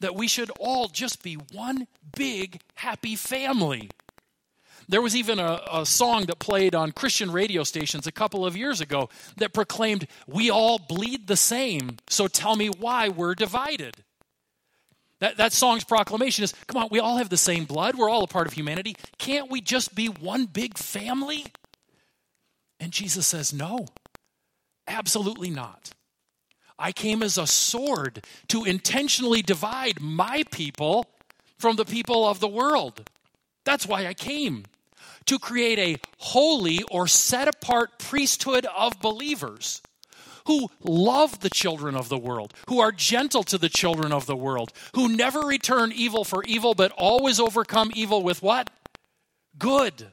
That 0.00 0.16
we 0.16 0.26
should 0.28 0.50
all 0.58 0.88
just 0.88 1.22
be 1.22 1.34
one 1.34 1.86
big 2.16 2.60
happy 2.74 3.14
family. 3.16 3.90
There 4.88 5.02
was 5.02 5.16
even 5.16 5.38
a, 5.38 5.60
a, 5.72 5.86
song 5.86 6.26
that 6.26 6.38
played 6.38 6.74
on 6.74 6.92
Christian 6.92 7.30
radio 7.30 7.64
stations 7.64 8.06
a 8.06 8.12
couple 8.12 8.44
of 8.44 8.56
years 8.56 8.80
ago 8.80 9.08
that 9.36 9.52
proclaimed, 9.52 10.06
We 10.26 10.50
all 10.50 10.78
bleed 10.78 11.26
the 11.26 11.36
same, 11.36 11.98
so 12.08 12.28
tell 12.28 12.56
me 12.56 12.68
why 12.68 13.08
we're 13.08 13.34
divided. 13.34 13.96
That, 15.20 15.36
that 15.38 15.52
song's 15.52 15.84
proclamation 15.84 16.44
is 16.44 16.52
come 16.66 16.82
on, 16.82 16.88
we 16.90 16.98
all 16.98 17.16
have 17.16 17.30
the 17.30 17.36
same 17.36 17.64
blood. 17.64 17.94
We're 17.94 18.10
all 18.10 18.24
a 18.24 18.28
part 18.28 18.46
of 18.46 18.52
humanity. 18.52 18.96
Can't 19.18 19.50
we 19.50 19.60
just 19.60 19.94
be 19.94 20.06
one 20.06 20.46
big 20.46 20.76
family? 20.76 21.46
And 22.80 22.92
Jesus 22.92 23.26
says, 23.26 23.52
no, 23.52 23.86
absolutely 24.86 25.50
not. 25.50 25.92
I 26.78 26.92
came 26.92 27.22
as 27.22 27.38
a 27.38 27.46
sword 27.46 28.24
to 28.48 28.64
intentionally 28.64 29.40
divide 29.40 30.00
my 30.00 30.42
people 30.50 31.06
from 31.56 31.76
the 31.76 31.84
people 31.84 32.28
of 32.28 32.40
the 32.40 32.48
world. 32.48 33.08
That's 33.64 33.86
why 33.86 34.06
I 34.06 34.14
came 34.14 34.64
to 35.26 35.38
create 35.38 35.78
a 35.78 36.00
holy 36.18 36.82
or 36.90 37.06
set 37.06 37.48
apart 37.48 37.98
priesthood 37.98 38.66
of 38.76 39.00
believers 39.00 39.82
who 40.46 40.68
love 40.82 41.40
the 41.40 41.50
children 41.50 41.94
of 41.94 42.08
the 42.08 42.18
world, 42.18 42.52
who 42.68 42.80
are 42.80 42.92
gentle 42.92 43.42
to 43.44 43.58
the 43.58 43.68
children 43.68 44.12
of 44.12 44.26
the 44.26 44.36
world, 44.36 44.72
who 44.94 45.08
never 45.08 45.40
return 45.40 45.92
evil 45.92 46.24
for 46.24 46.44
evil, 46.44 46.74
but 46.74 46.92
always 46.92 47.40
overcome 47.40 47.90
evil 47.94 48.22
with 48.22 48.42
what? 48.42 48.68
Good. 49.58 50.08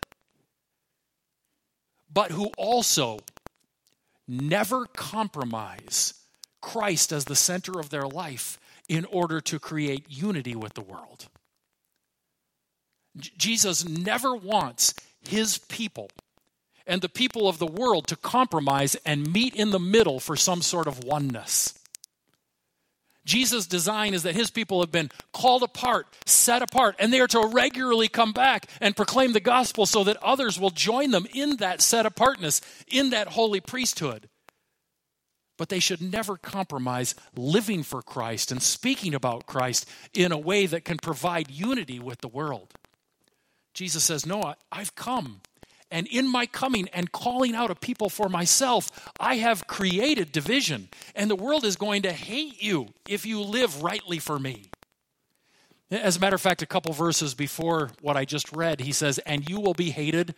But 2.13 2.32
who 2.32 2.51
also 2.58 3.20
never 4.27 4.86
compromise 4.86 6.13
Christ 6.62 7.12
as 7.12 7.25
the 7.25 7.36
center 7.36 7.80
of 7.80 7.89
their 7.89 8.08
life 8.08 8.60
in 8.88 9.06
order 9.06 9.41
to 9.41 9.60
create 9.60 10.06
unity 10.10 10.56
with 10.56 10.74
the 10.74 10.82
world. 10.82 11.27
Jesus 13.18 13.88
never 13.88 14.36
wants 14.36 14.94
his 15.22 15.58
people 15.58 16.10
and 16.88 17.01
the 17.01 17.10
people 17.10 17.48
of 17.48 17.60
the 17.60 17.68
world 17.68 18.08
to 18.08 18.15
compromise 18.15 18.96
and 19.06 19.32
meet 19.32 19.56
in 19.56 19.72
the 19.72 19.80
middle 19.80 20.20
for 20.20 20.36
some 20.36 20.62
sort 20.62 20.88
of 20.88 21.03
oneness. 21.03 21.74
Jesus' 23.24 23.68
design 23.68 24.13
is 24.13 24.24
that 24.24 24.36
his 24.36 24.50
people 24.50 24.82
have 24.82 24.91
been 24.91 25.12
called 25.32 25.62
apart, 25.62 26.08
set 26.25 26.63
apart, 26.63 26.96
and 26.98 27.13
they 27.13 27.20
are 27.20 27.27
to 27.27 27.51
regularly 27.53 28.08
come 28.08 28.34
back 28.34 28.68
and 28.80 28.96
proclaim 28.96 29.34
the 29.34 29.39
gospel 29.39 29.86
so 29.86 30.03
that 30.03 30.18
others 30.24 30.60
will 30.60 30.72
join 30.72 31.12
them 31.12 31.27
in 31.34 31.58
that 31.58 31.82
set 31.82 32.06
apartness, 32.06 32.62
in 32.88 33.12
that 33.12 33.30
holy 33.30 33.60
priesthood. 33.60 34.27
But 35.58 35.70
they 35.70 35.80
should 35.80 36.01
never 36.01 36.36
compromise 36.36 37.13
living 37.36 37.84
for 37.84 38.01
Christ 38.01 38.51
and 38.51 38.62
speaking 38.62 39.13
about 39.13 39.46
Christ 39.46 39.88
in 40.15 40.32
a 40.32 40.38
way 40.38 40.65
that 40.65 40.84
can 40.84 40.98
provide 40.98 41.51
unity 41.51 42.00
with 42.00 42.22
the 42.22 42.27
world. 42.27 42.74
Jesus 43.74 44.04
says, 44.04 44.25
No, 44.25 44.56
I've 44.72 44.96
come 44.96 45.42
and 45.92 46.08
in 46.08 46.28
my 46.28 46.46
coming 46.46 46.88
and 46.94 47.12
calling 47.12 47.54
out 47.54 47.70
a 47.70 47.75
people 47.75 48.10
for 48.10 48.30
myself, 48.30 49.12
I 49.20 49.36
have 49.36 49.68
created 49.68 50.32
division. 50.32 50.88
And 51.13 51.30
the 51.30 51.36
world 51.36 51.66
is 51.66 51.75
going 51.75 52.04
to 52.04 52.13
hate 52.13 52.63
you 52.63 52.88
if 53.08 53.25
you 53.25 53.42
live 53.42 53.84
rightly 53.84 54.18
for 54.18 54.40
me. 54.40 54.70
As 55.92 56.16
a 56.16 56.20
matter 56.22 56.36
of 56.36 56.42
fact, 56.42 56.62
a 56.62 56.66
couple 56.66 56.94
verses 56.94 57.34
before 57.34 57.92
what 58.01 58.16
I 58.16 58.24
just 58.24 58.54
read, 58.54 58.80
he 58.80 58.94
says, 58.94 59.20
And 59.20 59.48
you 59.50 59.60
will 59.60 59.74
be 59.74 59.90
hated 59.90 60.36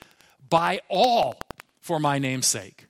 by 0.50 0.82
all 0.90 1.40
for 1.80 2.00
my 2.00 2.18
name's 2.18 2.48
sake. 2.48 2.88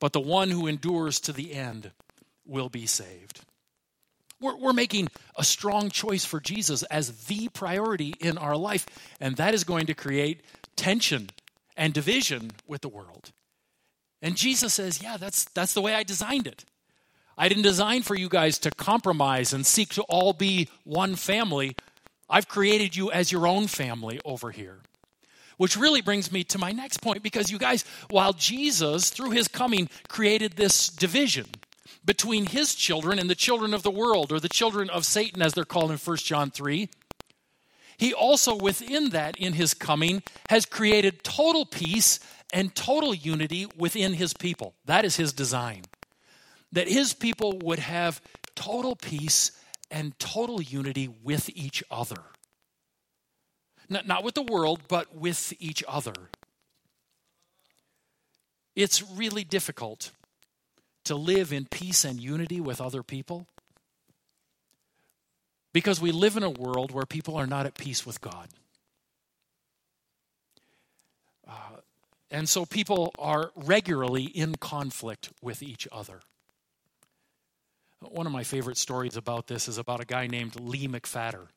But 0.00 0.12
the 0.12 0.20
one 0.20 0.50
who 0.50 0.66
endures 0.66 1.20
to 1.20 1.32
the 1.32 1.54
end 1.54 1.92
will 2.44 2.68
be 2.68 2.86
saved. 2.86 3.42
We're, 4.40 4.56
we're 4.56 4.72
making 4.72 5.08
a 5.36 5.44
strong 5.44 5.90
choice 5.90 6.24
for 6.24 6.40
Jesus 6.40 6.82
as 6.84 7.26
the 7.26 7.48
priority 7.48 8.14
in 8.20 8.38
our 8.38 8.56
life, 8.56 8.86
and 9.20 9.36
that 9.36 9.54
is 9.54 9.64
going 9.64 9.86
to 9.86 9.94
create 9.94 10.42
tension 10.76 11.30
and 11.76 11.92
division 11.92 12.50
with 12.66 12.82
the 12.82 12.88
world. 12.88 13.32
And 14.22 14.36
Jesus 14.36 14.74
says, 14.74 15.02
Yeah, 15.02 15.16
that's, 15.16 15.44
that's 15.54 15.74
the 15.74 15.82
way 15.82 15.94
I 15.94 16.02
designed 16.02 16.46
it. 16.46 16.64
I 17.36 17.48
didn't 17.48 17.64
design 17.64 18.02
for 18.02 18.14
you 18.14 18.28
guys 18.28 18.58
to 18.60 18.70
compromise 18.70 19.52
and 19.52 19.66
seek 19.66 19.90
to 19.94 20.02
all 20.02 20.32
be 20.32 20.68
one 20.84 21.16
family. 21.16 21.76
I've 22.30 22.48
created 22.48 22.96
you 22.96 23.10
as 23.10 23.32
your 23.32 23.46
own 23.46 23.66
family 23.66 24.20
over 24.24 24.50
here. 24.50 24.80
Which 25.56 25.76
really 25.76 26.00
brings 26.00 26.32
me 26.32 26.42
to 26.44 26.58
my 26.58 26.72
next 26.72 27.00
point 27.00 27.22
because 27.22 27.50
you 27.50 27.58
guys, 27.58 27.84
while 28.10 28.32
Jesus, 28.32 29.10
through 29.10 29.30
his 29.30 29.46
coming, 29.46 29.88
created 30.08 30.54
this 30.54 30.88
division 30.88 31.46
between 32.04 32.46
his 32.46 32.74
children 32.74 33.18
and 33.18 33.30
the 33.30 33.34
children 33.34 33.72
of 33.72 33.82
the 33.82 33.90
world, 33.90 34.30
or 34.32 34.40
the 34.40 34.48
children 34.48 34.90
of 34.90 35.06
Satan, 35.06 35.40
as 35.40 35.54
they're 35.54 35.64
called 35.64 35.90
in 35.90 35.96
1 35.96 36.16
John 36.18 36.50
3, 36.50 36.88
he 37.96 38.12
also, 38.12 38.56
within 38.56 39.10
that, 39.10 39.36
in 39.36 39.52
his 39.52 39.72
coming, 39.72 40.22
has 40.50 40.66
created 40.66 41.22
total 41.22 41.64
peace 41.64 42.18
and 42.52 42.74
total 42.74 43.14
unity 43.14 43.66
within 43.76 44.14
his 44.14 44.34
people. 44.34 44.74
That 44.84 45.04
is 45.04 45.16
his 45.16 45.32
design. 45.32 45.82
That 46.72 46.88
his 46.88 47.14
people 47.14 47.58
would 47.62 47.78
have 47.78 48.20
total 48.56 48.96
peace 48.96 49.52
and 49.90 50.18
total 50.18 50.60
unity 50.60 51.08
with 51.22 51.48
each 51.54 51.84
other. 51.90 52.20
Not, 53.88 54.06
not 54.06 54.24
with 54.24 54.34
the 54.34 54.42
world, 54.42 54.80
but 54.88 55.14
with 55.14 55.52
each 55.60 55.84
other. 55.86 56.14
It's 58.74 59.02
really 59.02 59.44
difficult 59.44 60.10
to 61.04 61.14
live 61.14 61.52
in 61.52 61.66
peace 61.66 62.04
and 62.04 62.20
unity 62.20 62.60
with 62.60 62.80
other 62.80 63.02
people 63.02 63.46
because 65.72 66.00
we 66.00 66.12
live 66.12 66.36
in 66.36 66.42
a 66.42 66.50
world 66.50 66.92
where 66.92 67.04
people 67.04 67.36
are 67.36 67.46
not 67.46 67.66
at 67.66 67.74
peace 67.74 68.06
with 68.06 68.20
God. 68.20 68.48
Uh, 71.46 71.80
and 72.30 72.48
so 72.48 72.64
people 72.64 73.12
are 73.18 73.50
regularly 73.54 74.24
in 74.24 74.54
conflict 74.54 75.30
with 75.42 75.62
each 75.62 75.86
other. 75.92 76.20
One 78.00 78.26
of 78.26 78.32
my 78.32 78.44
favorite 78.44 78.76
stories 78.76 79.16
about 79.16 79.46
this 79.46 79.68
is 79.68 79.78
about 79.78 80.00
a 80.00 80.06
guy 80.06 80.26
named 80.26 80.60
Lee 80.60 80.86
McPhatter. 80.86 81.48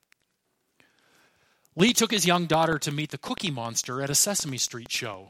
Lee 1.76 1.94
took 1.94 2.12
his 2.12 2.26
young 2.26 2.48
daughter 2.48 2.80
to 2.80 2.92
meet 2.92 3.12
the 3.12 3.18
Cookie 3.18 3.52
Monster 3.52 4.02
at 4.02 4.10
a 4.10 4.16
Sesame 4.16 4.58
Street 4.58 4.92
show. 4.92 5.30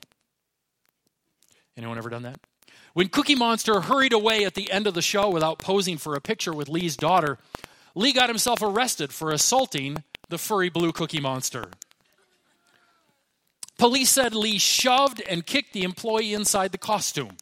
Anyone 1.76 1.98
ever 1.98 2.10
done 2.10 2.24
that? 2.24 2.40
When 2.98 3.10
Cookie 3.10 3.36
Monster 3.36 3.82
hurried 3.82 4.12
away 4.12 4.44
at 4.44 4.56
the 4.56 4.72
end 4.72 4.88
of 4.88 4.96
the 4.96 5.04
show 5.04 5.30
without 5.30 5.60
posing 5.60 6.00
for 6.00 6.16
a 6.16 6.20
picture 6.20 6.52
with 6.52 6.68
Lee's 6.68 6.98
daughter, 6.98 7.38
Lee 7.94 8.12
got 8.12 8.28
himself 8.28 8.60
arrested 8.64 9.14
for 9.14 9.30
assaulting 9.30 10.04
the 10.30 10.40
furry 10.40 10.70
blue 10.70 10.92
cookie 10.92 11.20
monster. 11.20 11.70
Police 13.78 14.10
said 14.10 14.34
Lee 14.34 14.58
shoved 14.58 15.22
and 15.30 15.46
kicked 15.46 15.74
the 15.74 15.84
employee 15.84 16.34
inside 16.34 16.72
the 16.72 16.80
costume. 16.80 17.38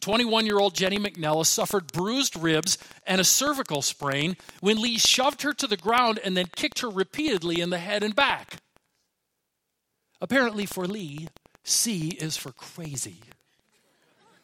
21 0.00 0.46
year 0.46 0.58
old 0.58 0.74
Jenny 0.74 0.98
McNellis 0.98 1.44
suffered 1.44 1.92
bruised 1.92 2.34
ribs 2.34 2.78
and 3.06 3.20
a 3.20 3.24
cervical 3.24 3.82
sprain 3.82 4.38
when 4.60 4.80
Lee 4.80 4.96
shoved 4.96 5.42
her 5.42 5.52
to 5.52 5.66
the 5.66 5.76
ground 5.76 6.20
and 6.24 6.34
then 6.34 6.46
kicked 6.56 6.78
her 6.78 6.88
repeatedly 6.88 7.60
in 7.60 7.68
the 7.68 7.76
head 7.76 8.02
and 8.02 8.16
back. 8.16 8.62
Apparently, 10.22 10.64
for 10.64 10.86
Lee, 10.86 11.28
C 11.64 12.16
is 12.18 12.38
for 12.38 12.52
crazy. 12.52 13.20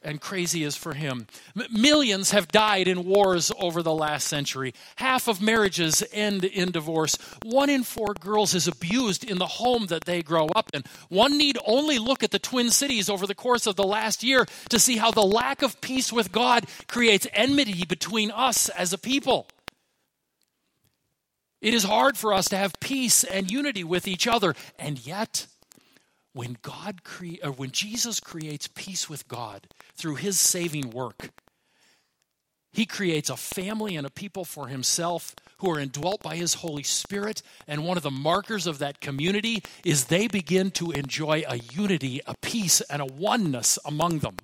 And 0.04 0.21
crazy 0.21 0.64
is 0.64 0.76
for 0.76 0.94
him. 0.94 1.26
M- 1.56 1.66
millions 1.71 2.30
have 2.30 2.49
died 2.49 2.88
in 2.88 3.04
wars 3.04 3.52
over 3.59 3.82
the 3.82 3.94
last 3.94 4.28
century. 4.28 4.75
Half 4.97 5.28
of 5.28 5.40
marriages 5.40 6.02
end 6.12 6.44
in 6.44 6.71
divorce. 6.71 7.16
One 7.44 7.71
in 7.71 7.82
four 7.82 8.14
girls 8.14 8.54
is 8.54 8.68
abused 8.68 9.28
in 9.28 9.38
the 9.38 9.47
home 9.47 9.87
that 9.87 10.04
they 10.04 10.23
grow 10.23 10.47
up 10.47 10.71
in. 10.75 10.85
One 11.09 11.38
need 11.38 11.59
only 11.66 11.99
look 11.99 12.23
at 12.23 12.30
the 12.30 12.38
Twin 12.38 12.71
Cities 12.71 13.09
over 13.09 13.26
the 13.26 13.35
course 13.35 13.66
of 13.66 13.76
the 13.76 13.85
last 13.85 14.23
year 14.23 14.47
to 14.71 14.78
see 14.78 14.97
how 14.97 15.11
the 15.11 15.23
lack 15.23 15.62
of 15.62 15.80
peace 15.80 16.12
with 16.12 16.32
God 16.32 16.66
creates 16.88 17.26
enmity 17.32 17.85
between 17.85 18.30
us 18.30 18.68
as 18.71 18.92
a 18.92 18.99
people. 18.99 19.47
It 21.61 21.75
is 21.75 21.85
hard 21.85 22.18
for 22.18 22.32
us 22.32 22.49
to 22.49 22.56
have 22.56 22.73
peace 22.80 23.23
and 23.23 23.49
unity 23.49 23.85
with 23.85 24.09
each 24.09 24.26
other, 24.26 24.54
and 24.80 24.99
yet 25.06 25.47
when 26.32 26.56
God 26.62 27.04
cre- 27.04 27.42
or 27.42 27.50
when 27.50 27.70
Jesus 27.70 28.20
creates 28.20 28.68
peace 28.68 29.08
with 29.08 29.28
God 29.28 29.66
through 29.94 30.16
his 30.16 30.40
saving 30.40 30.90
work, 30.90 31.30
he 32.72 32.86
creates 32.86 33.28
a 33.28 33.36
family 33.36 33.96
and 33.96 34.06
a 34.06 34.10
people 34.10 34.44
for 34.44 34.68
himself 34.68 35.34
who 35.58 35.70
are 35.70 35.78
indwelt 35.78 36.22
by 36.22 36.36
his 36.36 36.54
Holy 36.54 36.82
Spirit. 36.82 37.42
And 37.68 37.84
one 37.84 37.98
of 37.98 38.02
the 38.02 38.10
markers 38.10 38.66
of 38.66 38.78
that 38.78 39.00
community 39.00 39.62
is 39.84 40.06
they 40.06 40.26
begin 40.26 40.70
to 40.72 40.90
enjoy 40.90 41.44
a 41.46 41.58
unity, 41.58 42.22
a 42.26 42.34
peace, 42.40 42.80
and 42.82 43.02
a 43.02 43.06
oneness 43.06 43.78
among 43.84 44.20
them. 44.20 44.36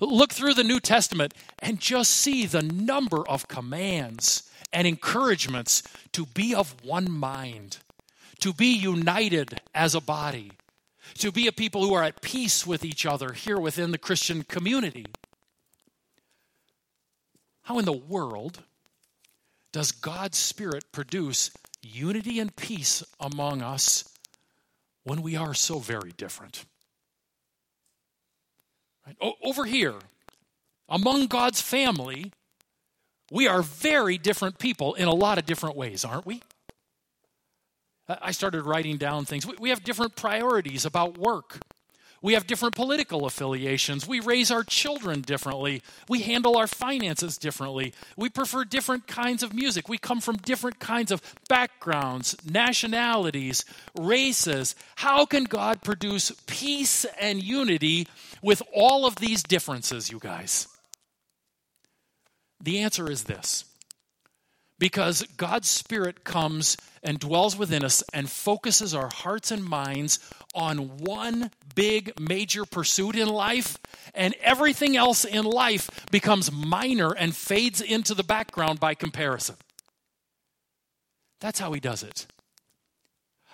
Look 0.00 0.32
through 0.32 0.54
the 0.54 0.64
New 0.64 0.80
Testament 0.80 1.34
and 1.58 1.78
just 1.78 2.10
see 2.10 2.46
the 2.46 2.62
number 2.62 3.26
of 3.28 3.48
commands 3.48 4.50
and 4.72 4.86
encouragements 4.86 5.82
to 6.12 6.26
be 6.26 6.54
of 6.54 6.74
one 6.82 7.10
mind 7.10 7.78
to 8.40 8.52
be 8.52 8.76
united 8.76 9.60
as 9.74 9.94
a 9.94 10.00
body, 10.00 10.52
to 11.18 11.32
be 11.32 11.46
a 11.46 11.52
people 11.52 11.84
who 11.84 11.94
are 11.94 12.02
at 12.02 12.22
peace 12.22 12.66
with 12.66 12.84
each 12.84 13.06
other 13.06 13.32
here 13.32 13.58
within 13.58 13.90
the 13.90 13.98
Christian 13.98 14.42
community. 14.42 15.06
How 17.62 17.78
in 17.78 17.84
the 17.84 17.92
world 17.92 18.62
does 19.72 19.92
God's 19.92 20.38
Spirit 20.38 20.84
produce 20.92 21.50
unity 21.82 22.38
and 22.38 22.54
peace 22.54 23.02
among 23.18 23.62
us 23.62 24.04
when 25.04 25.22
we 25.22 25.36
are 25.36 25.54
so 25.54 25.78
very 25.78 26.12
different? 26.16 26.64
Right? 29.06 29.16
O- 29.20 29.34
over 29.42 29.64
here, 29.64 29.94
among 30.88 31.26
God's 31.26 31.60
family, 31.60 32.32
we 33.30 33.48
are 33.48 33.62
very 33.62 34.18
different 34.18 34.58
people 34.58 34.94
in 34.94 35.08
a 35.08 35.14
lot 35.14 35.38
of 35.38 35.46
different 35.46 35.76
ways, 35.76 36.04
aren't 36.04 36.26
we? 36.26 36.42
I 38.08 38.32
started 38.32 38.64
writing 38.64 38.96
down 38.98 39.24
things. 39.24 39.46
We 39.58 39.70
have 39.70 39.84
different 39.84 40.16
priorities 40.16 40.84
about 40.84 41.16
work. 41.16 41.60
We 42.24 42.32
have 42.32 42.46
different 42.46 42.74
political 42.74 43.26
affiliations. 43.26 44.08
We 44.08 44.20
raise 44.20 44.50
our 44.50 44.64
children 44.64 45.20
differently. 45.20 45.82
We 46.08 46.22
handle 46.22 46.56
our 46.56 46.66
finances 46.66 47.36
differently. 47.36 47.92
We 48.16 48.30
prefer 48.30 48.64
different 48.64 49.06
kinds 49.06 49.42
of 49.42 49.52
music. 49.52 49.90
We 49.90 49.98
come 49.98 50.22
from 50.22 50.36
different 50.36 50.78
kinds 50.78 51.12
of 51.12 51.20
backgrounds, 51.50 52.34
nationalities, 52.50 53.66
races. 53.94 54.74
How 54.96 55.26
can 55.26 55.44
God 55.44 55.82
produce 55.82 56.32
peace 56.46 57.04
and 57.20 57.42
unity 57.42 58.08
with 58.40 58.62
all 58.74 59.04
of 59.04 59.16
these 59.16 59.42
differences, 59.42 60.10
you 60.10 60.18
guys? 60.18 60.66
The 62.58 62.78
answer 62.78 63.10
is 63.10 63.24
this 63.24 63.66
because 64.84 65.22
God's 65.38 65.66
Spirit 65.66 66.24
comes 66.24 66.76
and 67.02 67.18
dwells 67.18 67.56
within 67.56 67.82
us 67.82 68.04
and 68.12 68.28
focuses 68.28 68.94
our 68.94 69.08
hearts 69.08 69.50
and 69.50 69.64
minds 69.64 70.18
on 70.54 70.98
one 70.98 71.50
big 71.74 72.12
major 72.20 72.66
pursuit 72.66 73.16
in 73.16 73.26
life, 73.26 73.78
and 74.14 74.34
everything 74.42 74.94
else 74.94 75.24
in 75.24 75.46
life 75.46 75.88
becomes 76.10 76.52
minor 76.52 77.12
and 77.12 77.34
fades 77.34 77.80
into 77.80 78.12
the 78.12 78.22
background 78.22 78.78
by 78.78 78.92
comparison. 78.92 79.56
That's 81.40 81.58
how 81.58 81.72
He 81.72 81.80
does 81.80 82.02
it. 82.02 82.26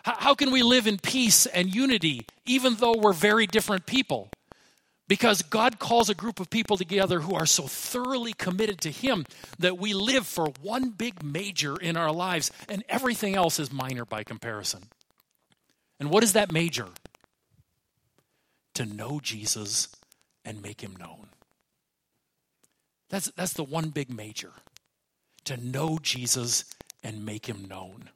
How 0.03 0.35
can 0.35 0.51
we 0.51 0.65
live 0.65 0.89
in 0.89 0.99
peace 0.99 1.47
and 1.47 1.73
unity 1.73 2.27
even 2.45 2.75
though 2.75 2.97
we're 2.99 3.13
very 3.13 3.47
different 3.47 3.87
people? 3.87 4.31
Because 5.11 5.43
God 5.43 5.81
calls 5.81 6.09
a 6.09 6.15
group 6.15 6.39
of 6.39 6.51
people 6.51 6.77
together 6.77 7.19
who 7.19 7.35
are 7.35 7.45
so 7.45 7.65
thoroughly 7.65 8.33
committed 8.33 8.81
to 8.83 8.93
Him 8.93 9.27
that 9.59 9.77
we 9.77 9.93
live 9.93 10.25
for 10.25 10.53
one 10.63 10.91
big 10.91 11.25
major 11.25 11.77
in 11.77 11.97
our 11.97 12.13
lives 12.13 12.53
and 12.69 12.85
everything 12.89 13.35
else 13.35 13.59
is 13.59 13.73
minor 13.73 14.05
by 14.05 14.23
comparison. 14.23 14.85
And 15.99 16.11
what 16.11 16.23
is 16.23 16.35
that 16.35 16.53
major? 16.53 16.87
To 18.75 18.87
know 18.87 19.19
Jesus 19.19 19.89
and 20.45 20.63
make 20.63 20.81
Him 20.81 20.95
known. 20.95 21.31
That's, 23.09 23.33
that's 23.33 23.55
the 23.55 23.65
one 23.65 23.89
big 23.89 24.15
major. 24.15 24.53
To 25.47 25.57
know 25.57 25.99
Jesus 26.01 26.65
and 27.03 27.27
make 27.27 27.47
Him 27.47 27.65
known. 27.69 28.11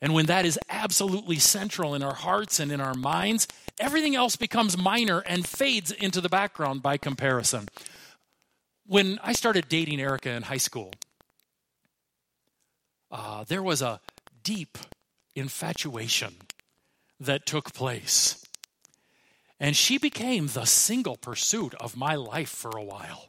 And 0.00 0.12
when 0.12 0.26
that 0.26 0.44
is 0.44 0.58
absolutely 0.68 1.38
central 1.38 1.94
in 1.94 2.02
our 2.02 2.14
hearts 2.14 2.60
and 2.60 2.70
in 2.70 2.80
our 2.80 2.94
minds, 2.94 3.48
everything 3.80 4.14
else 4.14 4.36
becomes 4.36 4.76
minor 4.76 5.20
and 5.20 5.46
fades 5.46 5.90
into 5.90 6.20
the 6.20 6.28
background 6.28 6.82
by 6.82 6.96
comparison. 6.96 7.68
When 8.86 9.18
I 9.22 9.32
started 9.32 9.68
dating 9.68 10.00
Erica 10.00 10.30
in 10.30 10.42
high 10.42 10.58
school, 10.58 10.92
uh, 13.10 13.44
there 13.44 13.62
was 13.62 13.82
a 13.82 14.00
deep 14.42 14.78
infatuation 15.34 16.34
that 17.18 17.46
took 17.46 17.72
place. 17.72 18.44
And 19.58 19.74
she 19.74 19.96
became 19.96 20.48
the 20.48 20.66
single 20.66 21.16
pursuit 21.16 21.74
of 21.80 21.96
my 21.96 22.14
life 22.14 22.50
for 22.50 22.76
a 22.76 22.82
while. 22.82 23.26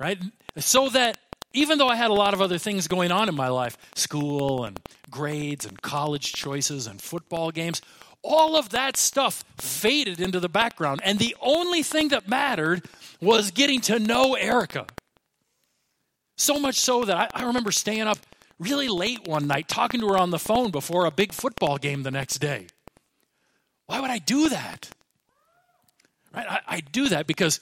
Right? 0.00 0.18
So 0.58 0.88
that 0.88 1.18
even 1.54 1.78
though 1.78 1.88
I 1.88 1.96
had 1.96 2.10
a 2.10 2.14
lot 2.14 2.34
of 2.34 2.40
other 2.40 2.58
things 2.58 2.88
going 2.88 3.12
on 3.12 3.28
in 3.28 3.34
my 3.34 3.48
life 3.48 3.76
school 3.94 4.64
and 4.64 4.80
grades 5.10 5.66
and 5.66 5.80
college 5.82 6.32
choices 6.32 6.86
and 6.86 7.00
football 7.00 7.50
games 7.50 7.82
all 8.22 8.56
of 8.56 8.70
that 8.70 8.96
stuff 8.96 9.44
faded 9.58 10.20
into 10.20 10.40
the 10.40 10.48
background. 10.48 11.00
And 11.04 11.18
the 11.18 11.36
only 11.40 11.82
thing 11.82 12.08
that 12.08 12.28
mattered 12.28 12.84
was 13.20 13.50
getting 13.50 13.80
to 13.82 13.98
know 13.98 14.34
Erica. 14.34 14.86
So 16.36 16.58
much 16.58 16.76
so 16.76 17.04
that 17.04 17.16
I, 17.16 17.42
I, 17.42 17.46
remember 17.46 17.70
staying 17.70 18.02
up 18.02 18.18
really 18.58 18.88
late 18.88 19.26
one 19.26 19.46
night 19.46 19.68
talking 19.68 20.00
to 20.00 20.08
her 20.08 20.16
on 20.16 20.30
the 20.30 20.38
phone 20.38 20.70
before 20.70 21.04
a 21.04 21.10
big 21.10 21.32
football 21.32 21.78
game 21.78 22.04
the 22.04 22.10
next 22.10 22.38
day. 22.38 22.68
Why 23.86 24.00
would 24.00 24.10
I 24.10 24.18
do 24.18 24.48
that? 24.48 24.88
Right? 26.34 26.46
I, 26.48 26.60
I 26.66 26.80
do 26.80 27.08
that 27.10 27.26
because 27.26 27.60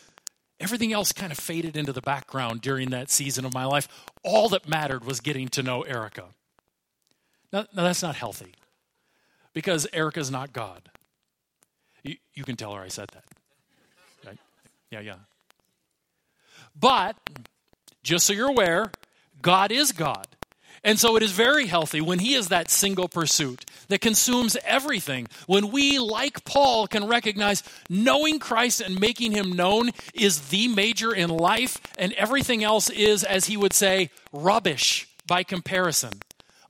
Everything 0.60 0.92
else 0.92 1.12
kind 1.12 1.32
of 1.32 1.38
faded 1.38 1.76
into 1.76 1.92
the 1.92 2.02
background 2.02 2.60
during 2.60 2.90
that 2.90 3.10
season 3.10 3.46
of 3.46 3.54
my 3.54 3.64
life. 3.64 3.88
All 4.22 4.50
that 4.50 4.68
mattered 4.68 5.04
was 5.04 5.20
getting 5.20 5.48
to 5.48 5.62
know 5.62 5.82
Erica. 5.82 6.26
Now, 7.52 7.66
now 7.74 7.84
that's 7.84 8.02
not 8.02 8.14
healthy 8.14 8.52
because 9.54 9.86
Erica's 9.92 10.30
not 10.30 10.52
God. 10.52 10.90
You, 12.02 12.16
you 12.34 12.44
can 12.44 12.56
tell 12.56 12.74
her 12.74 12.82
I 12.82 12.88
said 12.88 13.08
that. 13.14 13.24
Right? 14.26 14.38
Yeah, 14.90 15.00
yeah. 15.00 15.14
But, 16.78 17.16
just 18.02 18.26
so 18.26 18.34
you're 18.34 18.50
aware, 18.50 18.92
God 19.40 19.72
is 19.72 19.92
God. 19.92 20.26
And 20.82 20.98
so 20.98 21.16
it 21.16 21.22
is 21.22 21.32
very 21.32 21.66
healthy 21.66 22.00
when 22.00 22.20
he 22.20 22.34
is 22.34 22.48
that 22.48 22.70
single 22.70 23.06
pursuit 23.06 23.66
that 23.88 24.00
consumes 24.00 24.56
everything. 24.64 25.28
When 25.46 25.70
we, 25.70 25.98
like 25.98 26.44
Paul, 26.44 26.86
can 26.86 27.06
recognize 27.06 27.62
knowing 27.90 28.38
Christ 28.38 28.80
and 28.80 28.98
making 28.98 29.32
him 29.32 29.52
known 29.52 29.90
is 30.14 30.48
the 30.48 30.68
major 30.68 31.14
in 31.14 31.28
life, 31.28 31.80
and 31.98 32.14
everything 32.14 32.64
else 32.64 32.88
is, 32.88 33.24
as 33.24 33.46
he 33.46 33.58
would 33.58 33.74
say, 33.74 34.10
rubbish 34.32 35.06
by 35.26 35.42
comparison, 35.42 36.12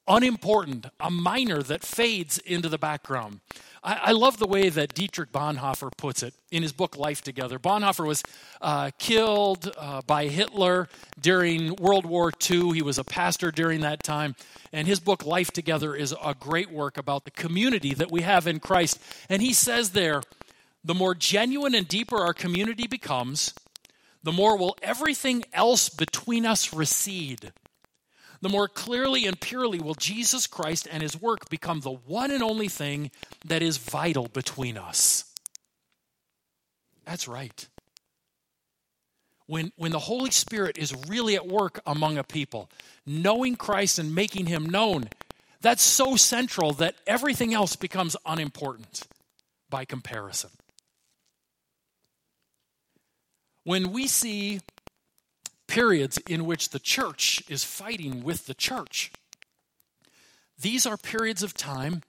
unimportant, 0.09 0.87
a 0.99 1.11
minor 1.11 1.63
that 1.63 1.85
fades 1.85 2.39
into 2.39 2.69
the 2.69 2.79
background. 2.79 3.41
I, 3.83 3.95
I, 3.95 4.13
love 4.13 4.39
the 4.39 4.47
way 4.47 4.69
that 4.69 4.95
Dietrich 4.95 5.33
Bonhoeffer 5.33 5.91
puts 5.97 6.23
it 6.23 6.35
in 6.51 6.63
his 6.63 6.73
book 6.73 6.97
Life 6.97 7.23
Together. 7.23 7.59
Bonhoeffer 7.59 8.07
was 8.07 8.23
uh, 8.61 8.91
killed 8.99 9.73
uh, 9.79 10.03
by 10.07 10.29
Hitler 10.29 10.89
during 11.19 11.75
World 11.77 12.05
War 12.05 12.31
II. 12.51 12.73
He 12.73 12.83
was 12.83 12.99
a 12.99 13.05
pastor 13.05 13.51
during 13.51 13.81
that 13.81 14.03
time. 14.03 14.37
And 14.73 14.87
his 14.87 15.01
book 15.01 15.25
Life 15.25 15.51
Together 15.51 15.95
is 15.95 16.15
a 16.23 16.35
great 16.39 16.71
work 16.71 16.99
about 16.99 17.25
the 17.25 17.31
community 17.31 17.95
that 17.95 18.11
we 18.11 18.21
have 18.23 18.47
in 18.47 18.61
Christ. 18.61 19.01
And 19.29 19.41
he 19.41 19.55
says 19.55 19.91
there, 19.91 20.23
the 20.85 20.95
more 20.95 21.15
genuine 21.15 21.75
and 21.75 21.89
deeper 21.89 22.19
our 22.19 22.35
community 22.35 22.87
becomes, 22.87 23.55
the 24.23 24.33
more 24.33 24.59
will 24.59 24.77
everything 24.83 25.45
else 25.55 25.89
between 25.89 26.45
us 26.45 26.75
recede 26.75 27.53
the 28.43 28.49
more 28.49 28.69
clearly 28.69 29.27
and 29.27 29.39
purely 29.39 29.81
will 29.81 29.95
Jesus 29.95 30.47
Christ 30.47 30.89
and 30.91 31.03
his 31.03 31.21
work 31.21 31.49
become 31.51 31.81
the 31.81 31.91
one 31.91 32.31
and 32.31 32.43
only 32.43 32.69
thing 32.69 33.11
that 33.45 33.63
is 33.63 33.77
vital 33.77 34.29
between 34.29 34.79
us. 34.79 35.25
That's 37.05 37.29
right. 37.29 37.69
When, 39.47 39.73
when 39.77 39.91
the 39.91 39.99
Holy 39.99 40.31
Spirit 40.31 40.79
is 40.79 40.95
really 41.09 41.35
at 41.35 41.47
work 41.47 41.81
among 41.85 42.19
a 42.19 42.25
people, 42.25 42.71
knowing 43.05 43.57
Christ 43.57 43.99
and 43.99 44.15
making 44.15 44.47
him 44.47 44.65
known, 44.67 45.09
that's 45.61 45.83
so 45.83 46.17
central 46.17 46.73
that 46.75 46.95
everything 47.07 47.53
else 47.53 47.77
becomes 47.77 48.17
unimportant 48.25 49.03
by 49.69 49.85
comparison. 49.85 50.51
When 53.65 53.93
we 53.93 54.07
see 54.07 54.61
periods 55.71 56.19
in 56.29 56.47
which 56.47 56.71
the 56.71 56.81
church 56.81 57.45
is 57.49 57.63
fighting 57.63 58.25
with 58.25 58.47
the 58.47 58.55
church, 58.55 59.13
these 60.61 60.85
are 60.85 60.97
periods 60.97 61.45
of 61.45 61.55
time 61.55 62.03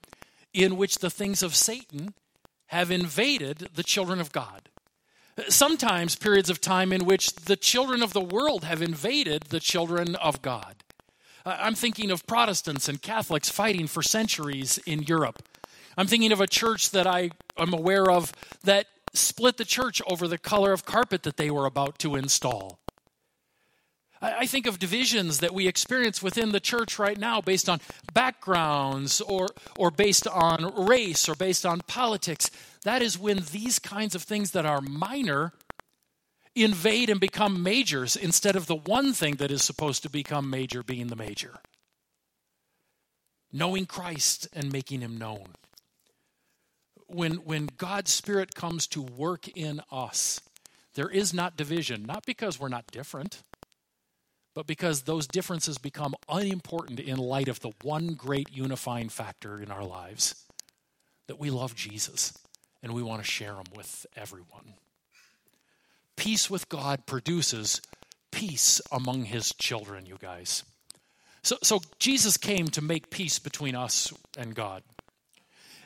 in 0.52 0.76
which 0.76 0.98
the 0.98 1.08
things 1.08 1.44
of 1.44 1.54
Satan 1.54 2.12
have 2.66 2.90
invaded 2.90 3.68
the 3.74 3.84
children 3.84 4.20
of 4.20 4.32
God. 4.32 4.68
Sometimes 5.48 6.16
periods 6.16 6.50
of 6.50 6.60
time 6.60 6.92
in 6.92 7.04
which 7.04 7.34
the 7.34 7.56
children 7.56 8.02
of 8.02 8.12
the 8.12 8.20
world 8.20 8.64
have 8.64 8.82
invaded 8.82 9.44
the 9.44 9.60
children 9.60 10.16
of 10.16 10.42
God. 10.42 10.82
I'm 11.46 11.76
thinking 11.76 12.10
of 12.10 12.26
Protestants 12.26 12.88
and 12.88 13.00
Catholics 13.00 13.48
fighting 13.48 13.86
for 13.86 14.02
centuries 14.02 14.78
in 14.86 15.04
Europe. 15.04 15.40
I'm 15.96 16.08
thinking 16.08 16.32
of 16.32 16.40
a 16.40 16.46
church 16.46 16.90
that 16.90 17.06
I 17.06 17.30
am 17.56 17.72
aware 17.72 18.10
of 18.10 18.32
that 18.64 18.86
split 19.14 19.56
the 19.56 19.64
church 19.64 20.02
over 20.06 20.26
the 20.26 20.38
color 20.38 20.72
of 20.72 20.84
carpet 20.84 21.22
that 21.22 21.36
they 21.36 21.50
were 21.50 21.66
about 21.66 21.98
to 22.00 22.16
install. 22.16 22.81
I 24.22 24.46
think 24.46 24.68
of 24.68 24.78
divisions 24.78 25.38
that 25.38 25.52
we 25.52 25.66
experience 25.66 26.22
within 26.22 26.52
the 26.52 26.60
church 26.60 26.96
right 27.00 27.18
now 27.18 27.40
based 27.40 27.68
on 27.68 27.80
backgrounds 28.14 29.20
or, 29.20 29.48
or 29.76 29.90
based 29.90 30.28
on 30.28 30.86
race 30.86 31.28
or 31.28 31.34
based 31.34 31.66
on 31.66 31.80
politics. 31.88 32.48
That 32.84 33.02
is 33.02 33.18
when 33.18 33.42
these 33.50 33.80
kinds 33.80 34.14
of 34.14 34.22
things 34.22 34.52
that 34.52 34.64
are 34.64 34.80
minor 34.80 35.52
invade 36.54 37.10
and 37.10 37.18
become 37.18 37.64
majors 37.64 38.14
instead 38.14 38.54
of 38.54 38.66
the 38.66 38.76
one 38.76 39.12
thing 39.12 39.36
that 39.36 39.50
is 39.50 39.64
supposed 39.64 40.04
to 40.04 40.10
become 40.10 40.48
major 40.48 40.84
being 40.84 41.08
the 41.08 41.16
major. 41.16 41.56
Knowing 43.52 43.86
Christ 43.86 44.46
and 44.52 44.72
making 44.72 45.00
him 45.00 45.18
known. 45.18 45.56
When, 47.08 47.32
when 47.44 47.68
God's 47.76 48.12
Spirit 48.12 48.54
comes 48.54 48.86
to 48.88 49.02
work 49.02 49.48
in 49.48 49.82
us, 49.90 50.40
there 50.94 51.08
is 51.08 51.34
not 51.34 51.56
division, 51.56 52.04
not 52.06 52.24
because 52.24 52.60
we're 52.60 52.68
not 52.68 52.86
different, 52.86 53.42
but 54.54 54.66
because 54.66 55.02
those 55.02 55.26
differences 55.26 55.78
become 55.78 56.14
unimportant 56.28 57.00
in 57.00 57.16
light 57.16 57.48
of 57.48 57.60
the 57.60 57.72
one 57.82 58.14
great 58.14 58.48
unifying 58.52 59.08
factor 59.08 59.60
in 59.60 59.70
our 59.70 59.84
lives 59.84 60.44
that 61.26 61.38
we 61.38 61.50
love 61.50 61.74
Jesus 61.74 62.36
and 62.82 62.92
we 62.92 63.02
want 63.02 63.22
to 63.22 63.30
share 63.30 63.54
him 63.54 63.64
with 63.74 64.06
everyone. 64.16 64.74
Peace 66.16 66.50
with 66.50 66.68
God 66.68 67.06
produces 67.06 67.80
peace 68.30 68.80
among 68.90 69.24
his 69.24 69.52
children, 69.54 70.06
you 70.06 70.16
guys. 70.20 70.64
So, 71.42 71.56
so 71.62 71.80
Jesus 71.98 72.36
came 72.36 72.68
to 72.68 72.82
make 72.82 73.10
peace 73.10 73.38
between 73.38 73.74
us 73.74 74.12
and 74.36 74.54
God. 74.54 74.82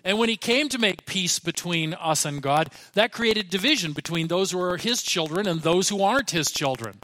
And 0.04 0.18
when 0.18 0.28
he 0.28 0.36
came 0.36 0.68
to 0.68 0.78
make 0.78 1.06
peace 1.06 1.38
between 1.38 1.94
us 1.94 2.24
and 2.24 2.40
God, 2.40 2.70
that 2.94 3.12
created 3.12 3.50
division 3.50 3.92
between 3.92 4.28
those 4.28 4.52
who 4.52 4.60
are 4.60 4.76
his 4.76 5.02
children 5.02 5.48
and 5.48 5.62
those 5.62 5.88
who 5.88 6.02
aren't 6.02 6.30
his 6.30 6.50
children. 6.50 6.98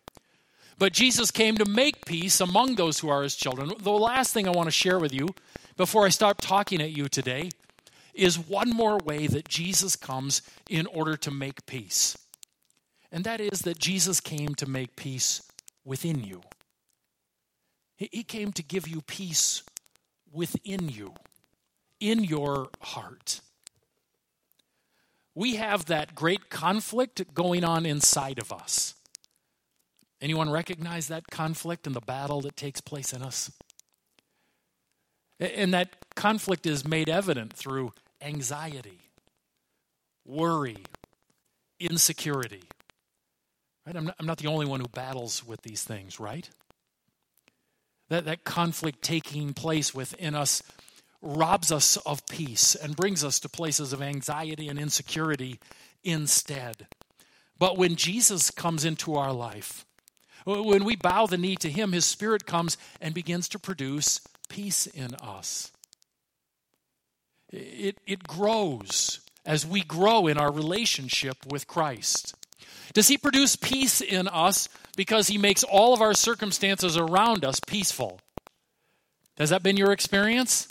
But 0.82 0.92
Jesus 0.92 1.30
came 1.30 1.56
to 1.58 1.64
make 1.64 2.06
peace 2.06 2.40
among 2.40 2.74
those 2.74 2.98
who 2.98 3.08
are 3.08 3.22
his 3.22 3.36
children. 3.36 3.70
The 3.78 3.92
last 3.92 4.34
thing 4.34 4.48
I 4.48 4.50
want 4.50 4.66
to 4.66 4.72
share 4.72 4.98
with 4.98 5.12
you 5.12 5.28
before 5.76 6.04
I 6.04 6.08
start 6.08 6.38
talking 6.38 6.82
at 6.82 6.90
you 6.90 7.08
today 7.08 7.50
is 8.14 8.36
one 8.36 8.70
more 8.70 8.98
way 8.98 9.28
that 9.28 9.46
Jesus 9.46 9.94
comes 9.94 10.42
in 10.68 10.86
order 10.88 11.16
to 11.18 11.30
make 11.30 11.66
peace. 11.66 12.18
And 13.12 13.22
that 13.22 13.40
is 13.40 13.60
that 13.60 13.78
Jesus 13.78 14.18
came 14.18 14.56
to 14.56 14.68
make 14.68 14.96
peace 14.96 15.48
within 15.84 16.24
you. 16.24 16.42
He 17.94 18.24
came 18.24 18.50
to 18.50 18.62
give 18.64 18.88
you 18.88 19.02
peace 19.02 19.62
within 20.32 20.88
you, 20.88 21.14
in 22.00 22.24
your 22.24 22.70
heart. 22.80 23.40
We 25.32 25.54
have 25.54 25.84
that 25.84 26.16
great 26.16 26.50
conflict 26.50 27.34
going 27.34 27.62
on 27.62 27.86
inside 27.86 28.40
of 28.40 28.52
us. 28.52 28.96
Anyone 30.22 30.50
recognize 30.50 31.08
that 31.08 31.26
conflict 31.32 31.85
and 31.85 31.96
the 31.96 32.00
battle 32.00 32.40
that 32.42 32.56
takes 32.56 32.80
place 32.80 33.12
in 33.12 33.22
us? 33.22 33.50
And 35.40 35.74
that 35.74 35.96
conflict 36.14 36.64
is 36.64 36.87
made 36.87 37.08
evident 37.08 37.52
through 37.52 37.92
anxiety, 38.20 39.00
worry, 40.24 40.78
insecurity. 41.80 42.62
Right? 43.85 43.96
I'm 43.96 44.04
not, 44.04 44.14
I'm 44.20 44.26
not 44.26 44.38
the 44.38 44.46
only 44.46 44.64
one 44.64 44.78
who 44.78 44.87
battles 44.87 45.44
with 45.44 45.62
these 45.62 45.82
things, 45.82 46.20
right? 46.20 46.48
That, 48.08 48.24
that 48.26 48.44
conflict 48.44 49.02
taking 49.02 49.54
place 49.54 49.92
within 49.92 50.37
us 50.37 50.62
robs 51.20 51.72
us 51.72 51.96
of 51.98 52.24
peace 52.26 52.76
and 52.76 52.94
brings 52.94 53.24
us 53.24 53.40
to 53.40 53.48
places 53.48 53.92
of 53.92 54.00
anxiety 54.00 54.68
and 54.68 54.78
insecurity 54.78 55.58
instead. 56.04 56.87
But 57.58 57.76
when 57.76 57.96
Jesus 57.96 58.52
comes 58.52 58.85
into 58.85 59.16
our 59.16 59.32
life, 59.32 59.85
when 60.44 60.85
we 60.85 60.96
bow 60.96 61.26
the 61.26 61.38
knee 61.38 61.57
to 61.57 61.70
Him, 61.70 61.92
His 61.92 62.05
Spirit 62.05 62.46
comes 62.46 62.76
and 63.00 63.14
begins 63.14 63.48
to 63.50 63.59
produce 63.59 64.20
peace 64.48 64.87
in 64.87 65.14
us. 65.16 65.72
It, 67.50 67.98
it 68.07 68.24
grows 68.24 69.20
as 69.44 69.66
we 69.66 69.83
grow 69.83 70.26
in 70.26 70.38
our 70.38 70.52
relationship 70.52 71.37
with 71.46 71.66
Christ. 71.66 72.35
Does 72.92 73.09
He 73.09 73.18
produce 73.18 73.57
peace 73.57 74.00
in 74.00 74.28
us 74.28 74.68
because 74.96 75.28
He 75.28 75.38
makes 75.38 75.64
all 75.64 75.94
of 75.94 76.02
our 76.02 76.14
circumstances 76.14 76.96
around 76.96 77.44
us 77.44 77.61
peaceful? 77.61 78.20
Has 79.38 79.50
that 79.50 79.62
been 79.62 79.76
your 79.76 79.92
experience? 79.92 80.68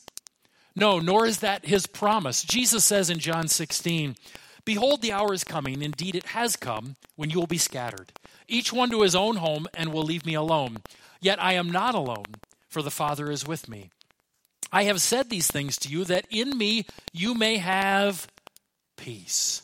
No, 0.76 1.00
nor 1.00 1.26
is 1.26 1.40
that 1.40 1.66
His 1.66 1.88
promise. 1.88 2.44
Jesus 2.44 2.86
says 2.86 3.10
in 3.10 3.20
John 3.20 3.48
16, 3.48 4.16
Behold, 4.64 5.02
the 5.02 5.12
hour 5.12 5.34
is 5.34 5.44
coming, 5.44 5.82
indeed 5.82 6.16
it 6.16 6.28
has 6.28 6.56
come, 6.56 6.96
when 7.16 7.30
you 7.30 7.40
will 7.40 7.48
be 7.48 7.58
scattered, 7.58 8.12
each 8.48 8.72
one 8.72 8.90
to 8.92 9.02
his 9.02 9.16
own 9.16 9.38
home, 9.38 9.68
and 9.74 9.92
will 9.92 10.04
leave 10.04 10.26
me 10.26 10.34
alone. 10.34 10.78
Yet 11.20 11.42
I 11.42 11.54
am 11.54 11.72
not 11.72 11.96
alone, 11.96 12.36
for 12.70 12.82
the 12.82 12.92
Father 12.92 13.32
is 13.32 13.48
with 13.48 13.68
me. 13.68 13.90
I 14.72 14.84
have 14.84 15.02
said 15.02 15.30
these 15.30 15.48
things 15.48 15.78
to 15.80 15.90
you, 15.90 16.06
that 16.06 16.26
in 16.30 16.58
me 16.58 16.86
you 17.12 17.34
may 17.34 17.58
have 17.58 18.28
peace. 18.98 19.64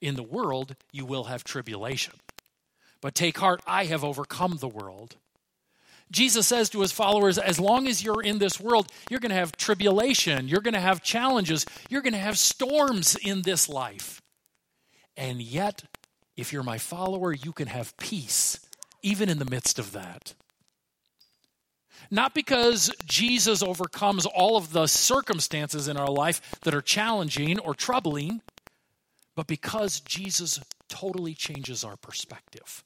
In 0.00 0.14
the 0.14 0.22
world 0.22 0.76
you 0.92 1.04
will 1.04 1.24
have 1.24 1.42
tribulation. 1.42 2.14
But 3.00 3.14
take 3.14 3.38
heart, 3.38 3.60
I 3.66 3.86
have 3.86 4.04
overcome 4.04 4.58
the 4.58 4.68
world. 4.68 5.16
Jesus 6.10 6.46
says 6.46 6.70
to 6.70 6.80
his 6.80 6.92
followers, 6.92 7.38
as 7.38 7.60
long 7.60 7.86
as 7.86 8.02
you're 8.02 8.22
in 8.22 8.38
this 8.38 8.58
world, 8.58 8.90
you're 9.10 9.20
going 9.20 9.30
to 9.30 9.36
have 9.36 9.56
tribulation, 9.56 10.48
you're 10.48 10.60
going 10.60 10.74
to 10.74 10.80
have 10.80 11.02
challenges, 11.02 11.66
you're 11.90 12.02
going 12.02 12.14
to 12.14 12.18
have 12.18 12.38
storms 12.38 13.16
in 13.16 13.42
this 13.42 13.68
life. 13.68 14.22
And 15.16 15.42
yet, 15.42 15.84
if 16.36 16.52
you're 16.52 16.62
my 16.62 16.78
follower, 16.78 17.32
you 17.32 17.52
can 17.52 17.68
have 17.68 17.96
peace, 17.96 18.60
even 19.02 19.28
in 19.28 19.38
the 19.38 19.50
midst 19.50 19.78
of 19.78 19.92
that. 19.92 20.34
Not 22.10 22.34
because 22.34 22.90
Jesus 23.04 23.62
overcomes 23.62 24.24
all 24.24 24.56
of 24.56 24.72
the 24.72 24.86
circumstances 24.86 25.88
in 25.88 25.96
our 25.96 26.10
life 26.10 26.40
that 26.62 26.74
are 26.74 26.80
challenging 26.80 27.58
or 27.58 27.74
troubling, 27.74 28.40
but 29.34 29.46
because 29.46 30.00
Jesus 30.00 30.60
totally 30.88 31.34
changes 31.34 31.84
our 31.84 31.96
perspective. 31.96 32.82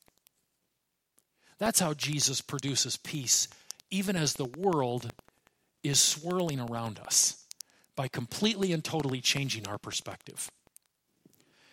That's 1.62 1.79
how 1.79 1.94
Jesus 1.94 2.40
produces 2.40 2.96
peace, 2.96 3.46
even 3.88 4.16
as 4.16 4.35
the 4.35 4.46
world 4.46 5.12
is 5.85 6.01
swirling 6.01 6.59
around 6.59 6.98
us, 6.98 7.46
by 7.94 8.09
completely 8.09 8.72
and 8.72 8.83
totally 8.83 9.20
changing 9.20 9.68
our 9.68 9.79
perspective. 9.79 10.51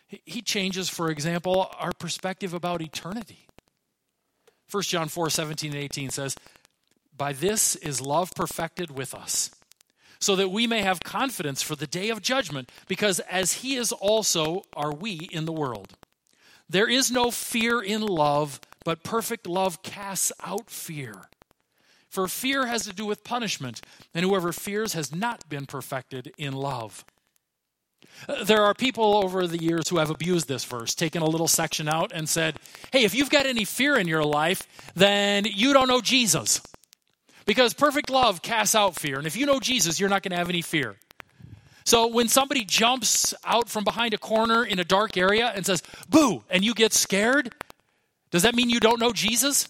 He 0.06 0.44
changes, 0.44 0.90
for 0.90 1.10
example, 1.10 1.72
our 1.80 1.92
perspective 1.92 2.54
about 2.54 2.84
eternity. 2.84 3.48
1 4.70 4.84
John 4.84 5.08
4 5.08 5.32
17 5.32 5.72
and 5.72 5.82
18 5.82 6.12
says, 6.12 6.36
By 7.18 7.34
this 7.34 7.76
is 7.76 8.00
love 8.00 8.32
perfected 8.36 8.96
with 8.96 9.16
us, 9.16 9.50
so 10.20 10.36
that 10.36 10.52
we 10.52 10.68
may 10.68 10.84
have 10.84 11.00
confidence 11.00 11.64
for 11.64 11.76
the 11.76 11.88
day 11.88 12.12
of 12.12 12.22
judgment, 12.22 12.72
because 12.88 13.22
as 13.22 13.54
he 13.54 13.74
is 13.74 13.92
also 13.92 14.62
are 14.76 14.94
we 14.94 15.28
in 15.32 15.46
the 15.46 15.52
world. 15.52 15.96
There 16.70 16.88
is 16.88 17.10
no 17.10 17.32
fear 17.32 17.82
in 17.82 18.04
love, 18.04 18.60
but 18.90 19.04
perfect 19.04 19.46
love 19.46 19.84
casts 19.84 20.32
out 20.44 20.68
fear. 20.72 21.14
For 22.10 22.28
fear 22.28 22.66
has 22.66 22.86
to 22.86 22.92
do 22.92 23.06
with 23.06 23.24
punishment, 23.24 23.82
and 24.16 24.26
whoever 24.26 24.52
fears 24.52 24.94
has 24.94 25.14
not 25.14 25.48
been 25.48 25.68
perfected 25.68 26.34
in 26.40 26.54
love. 26.54 27.06
There 28.46 28.64
are 28.64 28.74
people 28.74 29.18
over 29.18 29.46
the 29.46 29.62
years 29.64 29.90
who 29.90 30.00
have 30.00 30.10
abused 30.10 30.48
this 30.48 30.66
verse, 30.66 30.96
taken 30.96 31.22
a 31.22 31.28
little 31.28 31.48
section 31.48 31.88
out 31.88 32.12
and 32.16 32.28
said, 32.28 32.58
hey, 32.92 33.04
if 33.04 33.14
you've 33.14 33.30
got 33.30 33.46
any 33.46 33.64
fear 33.64 33.96
in 33.96 34.08
your 34.08 34.24
life, 34.24 34.64
then 34.96 35.46
you 35.46 35.72
don't 35.72 35.88
know 35.88 36.02
Jesus. 36.02 36.60
Because 37.46 37.76
perfect 37.76 38.10
love 38.10 38.42
casts 38.42 38.74
out 38.74 38.96
fear. 38.96 39.20
And 39.20 39.28
if 39.28 39.38
you 39.38 39.46
know 39.46 39.60
Jesus, 39.60 40.00
you're 40.00 40.10
not 40.10 40.24
going 40.24 40.32
to 40.32 40.38
have 40.38 40.50
any 40.50 40.64
fear. 40.64 40.96
So 41.86 42.08
when 42.08 42.28
somebody 42.28 42.66
jumps 42.66 43.36
out 43.46 43.70
from 43.70 43.84
behind 43.84 44.16
a 44.16 44.18
corner 44.18 44.66
in 44.66 44.80
a 44.80 44.84
dark 44.84 45.16
area 45.16 45.54
and 45.56 45.64
says, 45.64 45.84
boo, 46.10 46.44
and 46.50 46.66
you 46.66 46.74
get 46.74 46.92
scared, 46.92 47.54
does 48.32 48.44
that 48.44 48.56
mean 48.56 48.70
you 48.70 48.80
don't 48.80 49.00
know 49.00 49.12
Jesus? 49.12 49.68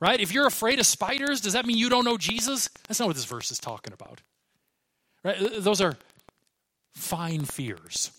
Right? 0.00 0.20
If 0.20 0.32
you're 0.32 0.46
afraid 0.46 0.78
of 0.80 0.86
spiders, 0.86 1.40
does 1.40 1.52
that 1.52 1.66
mean 1.66 1.76
you 1.76 1.90
don't 1.90 2.04
know 2.04 2.16
Jesus? 2.16 2.68
That's 2.88 3.00
not 3.00 3.06
what 3.06 3.16
this 3.16 3.26
verse 3.26 3.50
is 3.50 3.58
talking 3.58 3.92
about. 3.92 4.20
Right? 5.22 5.36
Those 5.58 5.80
are 5.80 5.96
fine 6.94 7.44
fears. 7.44 8.10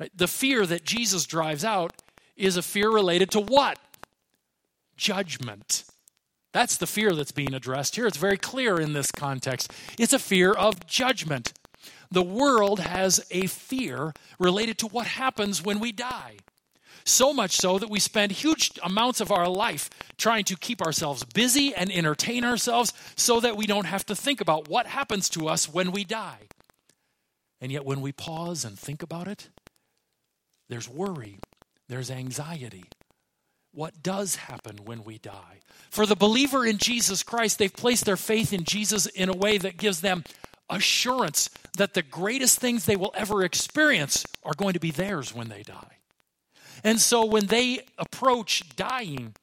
Right? 0.00 0.10
The 0.16 0.28
fear 0.28 0.64
that 0.66 0.84
Jesus 0.84 1.26
drives 1.26 1.64
out 1.64 1.92
is 2.36 2.56
a 2.56 2.62
fear 2.62 2.90
related 2.90 3.30
to 3.32 3.40
what? 3.40 3.78
Judgment. 4.96 5.84
That's 6.52 6.78
the 6.78 6.86
fear 6.86 7.12
that's 7.12 7.32
being 7.32 7.52
addressed 7.52 7.96
here. 7.96 8.06
It's 8.06 8.16
very 8.16 8.38
clear 8.38 8.80
in 8.80 8.94
this 8.94 9.12
context. 9.12 9.72
It's 9.98 10.14
a 10.14 10.18
fear 10.18 10.52
of 10.52 10.86
judgment. 10.86 11.52
The 12.10 12.22
world 12.22 12.80
has 12.80 13.26
a 13.30 13.46
fear 13.46 14.14
related 14.38 14.78
to 14.78 14.86
what 14.86 15.06
happens 15.06 15.62
when 15.62 15.80
we 15.80 15.92
die. 15.92 16.36
So 17.04 17.32
much 17.32 17.52
so 17.56 17.78
that 17.78 17.90
we 17.90 18.00
spend 18.00 18.32
huge 18.32 18.72
amounts 18.82 19.20
of 19.20 19.30
our 19.30 19.48
life 19.48 19.90
trying 20.16 20.44
to 20.44 20.56
keep 20.56 20.82
ourselves 20.82 21.24
busy 21.24 21.74
and 21.74 21.90
entertain 21.92 22.44
ourselves 22.44 22.92
so 23.16 23.40
that 23.40 23.56
we 23.56 23.66
don't 23.66 23.86
have 23.86 24.06
to 24.06 24.16
think 24.16 24.40
about 24.40 24.68
what 24.68 24.86
happens 24.86 25.28
to 25.30 25.48
us 25.48 25.72
when 25.72 25.92
we 25.92 26.04
die. 26.04 26.48
And 27.60 27.72
yet, 27.72 27.84
when 27.84 28.00
we 28.00 28.12
pause 28.12 28.64
and 28.64 28.78
think 28.78 29.02
about 29.02 29.28
it, 29.28 29.48
there's 30.68 30.88
worry, 30.88 31.38
there's 31.88 32.10
anxiety. 32.10 32.84
What 33.72 34.02
does 34.02 34.36
happen 34.36 34.78
when 34.84 35.04
we 35.04 35.18
die? 35.18 35.60
For 35.90 36.06
the 36.06 36.16
believer 36.16 36.64
in 36.64 36.78
Jesus 36.78 37.22
Christ, 37.22 37.58
they've 37.58 37.72
placed 37.72 38.06
their 38.06 38.16
faith 38.16 38.52
in 38.52 38.64
Jesus 38.64 39.06
in 39.06 39.28
a 39.28 39.36
way 39.36 39.58
that 39.58 39.76
gives 39.76 40.00
them 40.00 40.24
assurance 40.68 41.50
that 41.76 41.94
the 41.94 42.02
greatest 42.02 42.58
things 42.58 42.86
they 42.86 42.96
will 42.96 43.12
ever 43.14 43.44
experience 43.44 44.24
are 44.42 44.54
going 44.56 44.72
to 44.72 44.80
be 44.80 44.90
theirs 44.90 45.34
when 45.34 45.48
they 45.48 45.62
die. 45.62 45.95
And 46.84 47.00
so 47.00 47.24
when 47.24 47.46
they 47.46 47.80
approach 47.98 48.76
dying, 48.76 49.34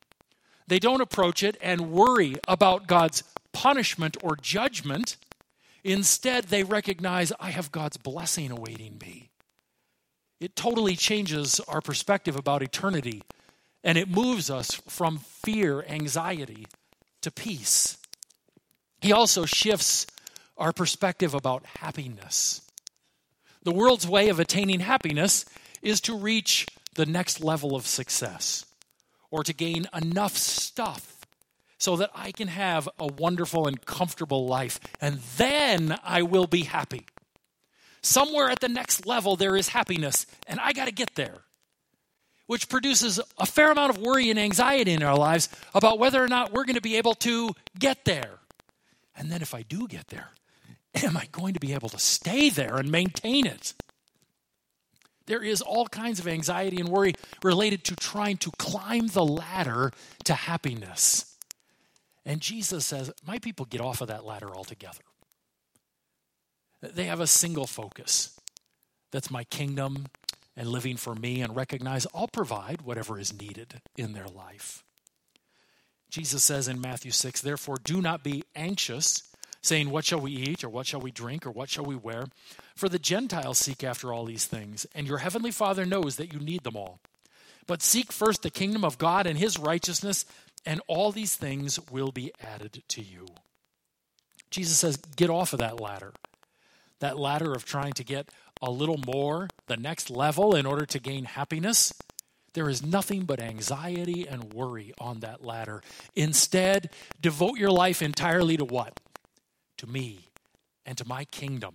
they 0.68 0.80
don't 0.80 1.02
approach 1.02 1.44
it 1.44 1.58
and 1.62 1.92
worry 1.92 2.36
about 2.48 2.88
God's 2.88 3.24
punishment 3.52 4.18
or 4.24 4.36
judgment. 4.36 5.18
Instead, 5.84 6.46
they 6.46 6.64
recognize, 6.64 7.34
I 7.40 7.50
have 7.50 7.72
God's 7.72 7.98
blessing 7.98 8.52
awaiting 8.52 8.98
me. 9.02 9.30
It 10.40 10.56
totally 10.56 10.96
changes 10.96 11.60
our 11.68 11.82
perspective 11.82 12.36
about 12.36 12.64
eternity, 12.64 13.24
and 13.84 13.98
it 13.98 14.10
moves 14.10 14.50
us 14.50 14.72
from 14.88 15.20
fear, 15.20 15.84
anxiety, 15.88 16.66
to 17.22 17.32
peace. 17.32 17.98
He 19.02 19.12
also 19.12 19.46
shifts 19.46 20.08
our 20.58 20.72
perspective 20.72 21.34
about 21.34 21.66
happiness. 21.80 22.62
The 23.64 23.72
world's 23.72 24.08
way 24.08 24.30
of 24.30 24.40
attaining 24.40 24.82
happiness 24.82 25.46
is 25.82 26.02
to 26.02 26.18
reach 26.18 26.68
the 26.96 27.06
next 27.06 27.42
level 27.42 27.76
of 27.76 27.86
success 27.86 28.66
or 29.32 29.44
to 29.44 29.54
gain 29.54 29.88
enough 29.94 30.38
stuff 30.38 31.14
so 31.80 31.98
that 31.98 32.12
I 32.16 32.32
can 32.32 32.48
have 32.48 32.88
a 32.98 33.08
wonderful 33.08 33.68
and 33.68 33.84
comfortable 33.86 34.48
life, 34.48 34.80
and 35.02 35.20
then 35.38 35.98
I 36.04 36.22
will 36.22 36.48
be 36.48 36.64
happy. 36.64 37.08
Somewhere 38.02 38.50
at 38.50 38.60
the 38.60 38.70
next 38.70 39.06
level, 39.06 39.36
there 39.36 39.56
is 39.56 39.70
happiness, 39.70 40.26
and 40.48 40.60
I 40.60 40.72
got 40.72 40.86
to 40.86 40.94
get 40.94 41.16
there. 41.16 41.42
Which 42.46 42.70
produces 42.70 43.20
a 43.38 43.46
fair 43.46 43.72
amount 43.72 43.98
of 43.98 43.98
worry 43.98 44.30
and 44.30 44.38
anxiety 44.38 44.92
in 44.92 45.04
our 45.04 45.18
lives 45.18 45.50
about 45.74 46.00
whether 46.00 46.24
or 46.24 46.28
not 46.28 46.54
we're 46.54 46.66
going 46.66 46.76
to 46.76 46.82
be 46.82 46.98
able 46.98 47.16
to 47.16 47.52
get 47.80 48.06
there. 48.06 48.40
And 49.16 49.32
then, 49.32 49.42
if 49.42 49.54
I 49.54 49.64
do 49.64 49.88
get 49.88 50.08
there, 50.08 50.30
am 50.94 51.18
I 51.18 51.28
going 51.32 51.54
to 51.54 51.60
be 51.60 51.74
able 51.74 51.90
to 51.90 52.00
stay 52.00 52.50
there 52.50 52.76
and 52.78 52.92
maintain 52.92 53.46
it? 53.46 53.74
There 55.26 55.44
is 55.44 55.62
all 55.62 55.88
kinds 55.88 56.20
of 56.20 56.28
anxiety 56.28 56.80
and 56.80 56.90
worry 56.90 57.14
related 57.44 57.84
to 57.86 57.96
trying 57.96 58.38
to 58.38 58.52
climb 58.58 59.08
the 59.08 59.26
ladder 59.26 59.92
to 60.26 60.34
happiness. 60.34 61.38
And 62.26 62.42
Jesus 62.42 62.86
says, 62.86 63.12
My 63.26 63.40
people 63.40 63.66
get 63.66 63.82
off 63.82 64.02
of 64.02 64.08
that 64.08 64.26
ladder 64.26 64.54
altogether. 64.54 65.04
They 66.82 67.06
have 67.06 67.22
a 67.22 67.28
single 67.28 67.68
focus 67.68 68.38
that's 69.14 69.32
my 69.32 69.46
kingdom 69.46 70.08
and 70.58 70.68
living 70.68 70.98
for 70.98 71.16
me, 71.16 71.42
and 71.42 71.56
recognize 71.56 72.06
I'll 72.14 72.28
provide 72.28 72.82
whatever 72.82 73.18
is 73.18 73.34
needed 73.34 73.82
in 73.98 74.14
their 74.14 74.28
life. 74.28 74.84
Jesus 76.10 76.44
says 76.44 76.68
in 76.68 76.80
Matthew 76.80 77.12
6, 77.12 77.42
Therefore, 77.42 77.78
do 77.84 78.02
not 78.02 78.24
be 78.24 78.44
anxious 78.56 79.33
saying, 79.64 79.90
What 79.90 80.06
shall 80.06 80.20
we 80.20 80.32
eat, 80.32 80.64
or 80.64 80.70
what 80.70 80.86
shall 80.86 81.02
we 81.02 81.10
drink, 81.10 81.48
or 81.48 81.52
what 81.52 81.70
shall 81.70 81.86
we 81.86 81.96
wear? 81.96 82.26
For 82.76 82.90
the 82.90 83.00
Gentiles 83.00 83.58
seek 83.58 83.84
after 83.84 84.14
all 84.14 84.26
these 84.26 84.46
things, 84.46 84.86
and 84.94 85.08
your 85.08 85.20
heavenly 85.20 85.52
Father 85.52 85.86
knows 85.86 86.18
that 86.18 86.32
you 86.32 86.40
need 86.40 86.64
them 86.64 86.76
all. 86.76 87.00
But 87.66 87.82
seek 87.82 88.12
first 88.12 88.44
the 88.44 88.50
kingdom 88.52 88.84
of 88.84 88.98
God 88.98 89.26
and 89.26 89.40
his 89.40 89.58
righteousness, 89.58 90.26
and 90.66 90.82
all 90.88 91.12
these 91.12 91.36
things 91.36 91.80
will 91.90 92.12
be 92.12 92.32
added 92.42 92.84
to 92.90 93.02
you. 93.02 93.26
Jesus 94.52 94.78
says, 94.78 94.98
Get 94.98 95.30
off 95.30 95.54
of 95.54 95.60
that 95.60 95.80
ladder. 95.80 96.14
That 97.00 97.18
ladder 97.18 97.54
of 97.54 97.66
trying 97.66 97.94
to 97.94 98.04
get 98.04 98.30
a 98.62 98.70
little 98.70 99.00
more, 99.06 99.50
the 99.68 99.78
next 99.78 100.10
level, 100.10 100.56
in 100.56 100.66
order 100.66 100.86
to 100.86 101.00
gain 101.00 101.26
happiness. 101.26 101.94
There 102.54 102.70
is 102.70 102.86
nothing 102.86 103.22
but 103.26 103.42
anxiety 103.42 104.28
and 104.28 104.54
worry 104.54 104.94
on 105.00 105.22
that 105.22 105.44
ladder. 105.44 105.82
Instead, 106.16 106.92
devote 107.20 107.58
your 107.58 107.72
life 107.72 108.02
entirely 108.02 108.58
to 108.58 108.66
what? 108.66 109.00
To 109.84 109.92
me 109.92 110.30
and 110.86 110.98
to 110.98 111.08
my 111.08 111.26
kingdom 111.26 111.74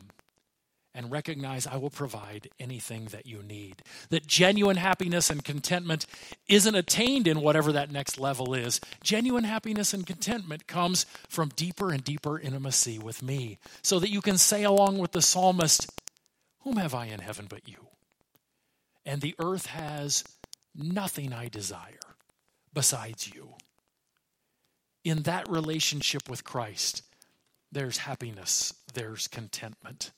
and 0.95 1.13
recognize 1.13 1.67
I 1.67 1.77
will 1.77 1.91
provide 1.91 2.49
anything 2.59 3.07
that 3.07 3.27
you 3.27 3.43
need. 3.43 3.83
That 4.09 4.27
genuine 4.27 4.77
happiness 4.77 5.29
and 5.29 5.45
contentment 5.45 6.07
isn't 6.49 6.75
attained 6.75 7.29
in 7.29 7.43
whatever 7.43 7.71
that 7.73 7.93
next 7.93 8.19
level 8.19 8.55
is. 8.55 8.81
Genuine 9.05 9.45
happiness 9.45 9.93
and 9.93 10.07
contentment 10.07 10.67
comes 10.67 11.05
from 11.29 11.51
deeper 11.51 11.91
and 11.91 12.03
deeper 12.03 12.41
intimacy 12.41 12.99
with 12.99 13.23
me, 13.23 13.59
so 13.83 13.99
that 13.99 14.11
you 14.11 14.23
can 14.23 14.39
say, 14.39 14.65
along 14.65 14.99
with 14.99 15.13
the 15.13 15.23
psalmist, 15.23 15.91
Whom 16.63 16.77
have 16.77 16.95
I 16.95 17.07
in 17.07 17.21
heaven 17.21 17.47
but 17.49 17.69
you? 17.69 17.87
And 19.07 19.21
the 19.21 19.35
earth 19.39 19.67
has 19.67 20.25
nothing 20.75 21.33
I 21.33 21.49
desire 21.49 22.17
besides 22.73 23.33
you. 23.33 23.55
In 25.05 25.23
that 25.23 25.49
relationship 25.49 26.29
with 26.29 26.45
Christ, 26.45 27.03
there's 27.73 27.99
happiness, 27.99 28.73
there's 28.95 29.29
contentment. 29.29 30.13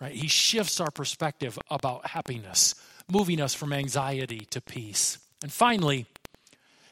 Right? 0.00 0.12
He 0.12 0.28
shifts 0.28 0.80
our 0.80 0.90
perspective 0.90 1.58
about 1.70 2.08
happiness, 2.08 2.74
moving 3.10 3.40
us 3.40 3.54
from 3.54 3.72
anxiety 3.72 4.46
to 4.50 4.60
peace. 4.60 5.18
And 5.42 5.52
finally, 5.52 6.06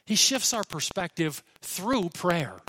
he 0.05 0.15
shifts 0.17 0.53
our 0.53 0.65
perspective 0.65 1.43
through 1.61 2.11
prayer. 2.11 2.61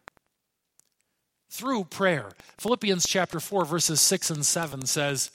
Through 1.50 1.86
prayer. 1.86 2.32
Philippians 2.60 3.08
chapter 3.08 3.40
4 3.40 3.66
verses 3.66 4.02
6 4.02 4.30
and 4.30 4.46
7 4.46 4.86
says, 4.86 5.32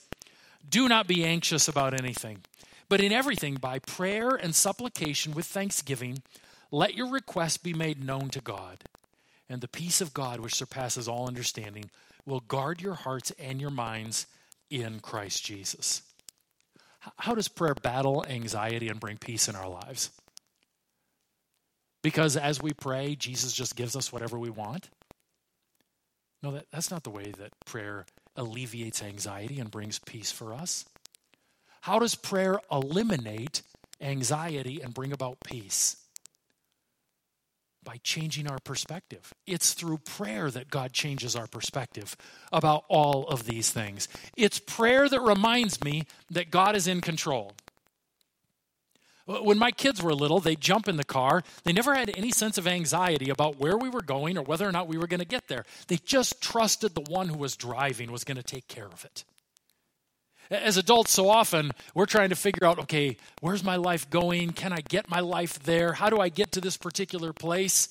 "Do 0.67 0.87
not 0.87 1.07
be 1.07 1.25
anxious 1.25 1.67
about 1.67 1.93
anything, 1.93 2.43
but 2.87 3.01
in 3.01 3.11
everything 3.11 3.55
by 3.55 3.79
prayer 3.79 4.29
and 4.29 4.55
supplication 4.55 5.33
with 5.33 5.47
thanksgiving, 5.47 6.23
let 6.71 6.93
your 6.93 7.07
requests 7.07 7.57
be 7.57 7.73
made 7.73 8.03
known 8.03 8.29
to 8.29 8.41
God." 8.41 8.83
And 9.49 9.61
the 9.61 9.67
peace 9.67 10.01
of 10.01 10.13
God, 10.13 10.39
which 10.39 10.55
surpasses 10.55 11.07
all 11.07 11.27
understanding, 11.27 11.89
will 12.25 12.39
guard 12.41 12.81
your 12.81 12.93
hearts 12.93 13.31
and 13.39 13.59
your 13.59 13.69
minds 13.69 14.27
in 14.69 14.99
Christ 14.99 15.45
Jesus. 15.45 16.01
How 17.17 17.35
does 17.35 17.47
prayer 17.47 17.75
battle 17.75 18.25
anxiety 18.27 18.87
and 18.87 18.99
bring 18.99 19.17
peace 19.17 19.47
in 19.47 19.55
our 19.55 19.67
lives? 19.67 20.09
Because 22.01 22.37
as 22.37 22.61
we 22.61 22.73
pray, 22.73 23.15
Jesus 23.15 23.53
just 23.53 23.75
gives 23.75 23.95
us 23.95 24.11
whatever 24.11 24.37
we 24.37 24.49
want? 24.49 24.89
No, 26.41 26.51
that, 26.51 26.67
that's 26.71 26.91
not 26.91 27.03
the 27.03 27.09
way 27.09 27.31
that 27.37 27.53
prayer 27.65 28.05
alleviates 28.35 29.01
anxiety 29.01 29.59
and 29.59 29.71
brings 29.71 29.99
peace 29.99 30.31
for 30.31 30.53
us. 30.53 30.85
How 31.81 31.99
does 31.99 32.15
prayer 32.15 32.59
eliminate 32.71 33.61
anxiety 34.01 34.81
and 34.81 34.93
bring 34.93 35.13
about 35.13 35.37
peace? 35.43 35.97
By 37.83 37.97
changing 38.03 38.47
our 38.47 38.59
perspective. 38.59 39.33
It's 39.45 39.73
through 39.73 39.99
prayer 39.99 40.49
that 40.51 40.69
God 40.69 40.93
changes 40.93 41.35
our 41.35 41.47
perspective 41.47 42.15
about 42.51 42.85
all 42.89 43.27
of 43.27 43.45
these 43.45 43.69
things. 43.69 44.07
It's 44.37 44.59
prayer 44.59 45.07
that 45.09 45.21
reminds 45.21 45.83
me 45.83 46.05
that 46.31 46.51
God 46.51 46.75
is 46.75 46.87
in 46.87 47.01
control. 47.01 47.53
When 49.25 49.57
my 49.57 49.71
kids 49.71 50.03
were 50.03 50.13
little, 50.13 50.41
they'd 50.41 50.59
jump 50.59 50.89
in 50.89 50.97
the 50.97 51.05
car. 51.05 51.43
They 51.63 51.71
never 51.71 51.95
had 51.95 52.11
any 52.17 52.31
sense 52.31 52.57
of 52.57 52.67
anxiety 52.67 53.29
about 53.29 53.57
where 53.57 53.77
we 53.77 53.89
were 53.89 54.01
going 54.01 54.37
or 54.37 54.43
whether 54.43 54.67
or 54.67 54.71
not 54.73 54.89
we 54.89 54.97
were 54.97 55.07
going 55.07 55.21
to 55.21 55.25
get 55.25 55.47
there. 55.47 55.65
They 55.87 55.95
just 55.95 56.41
trusted 56.41 56.93
the 56.93 57.09
one 57.09 57.29
who 57.29 57.37
was 57.37 57.55
driving 57.55 58.11
was 58.11 58.25
going 58.25 58.37
to 58.37 58.43
take 58.43 58.67
care 58.67 58.87
of 58.87 59.05
it. 59.05 59.23
As 60.51 60.77
adults, 60.77 61.11
so 61.11 61.29
often 61.29 61.71
we're 61.93 62.05
trying 62.05 62.29
to 62.29 62.35
figure 62.35 62.67
out 62.67 62.79
okay, 62.79 63.17
where's 63.41 63.63
my 63.63 63.75
life 63.75 64.09
going? 64.09 64.51
Can 64.51 64.73
I 64.73 64.81
get 64.81 65.09
my 65.09 65.19
life 65.19 65.59
there? 65.63 65.93
How 65.93 66.09
do 66.09 66.19
I 66.19 66.29
get 66.29 66.51
to 66.53 66.61
this 66.61 66.77
particular 66.77 67.33
place? 67.33 67.89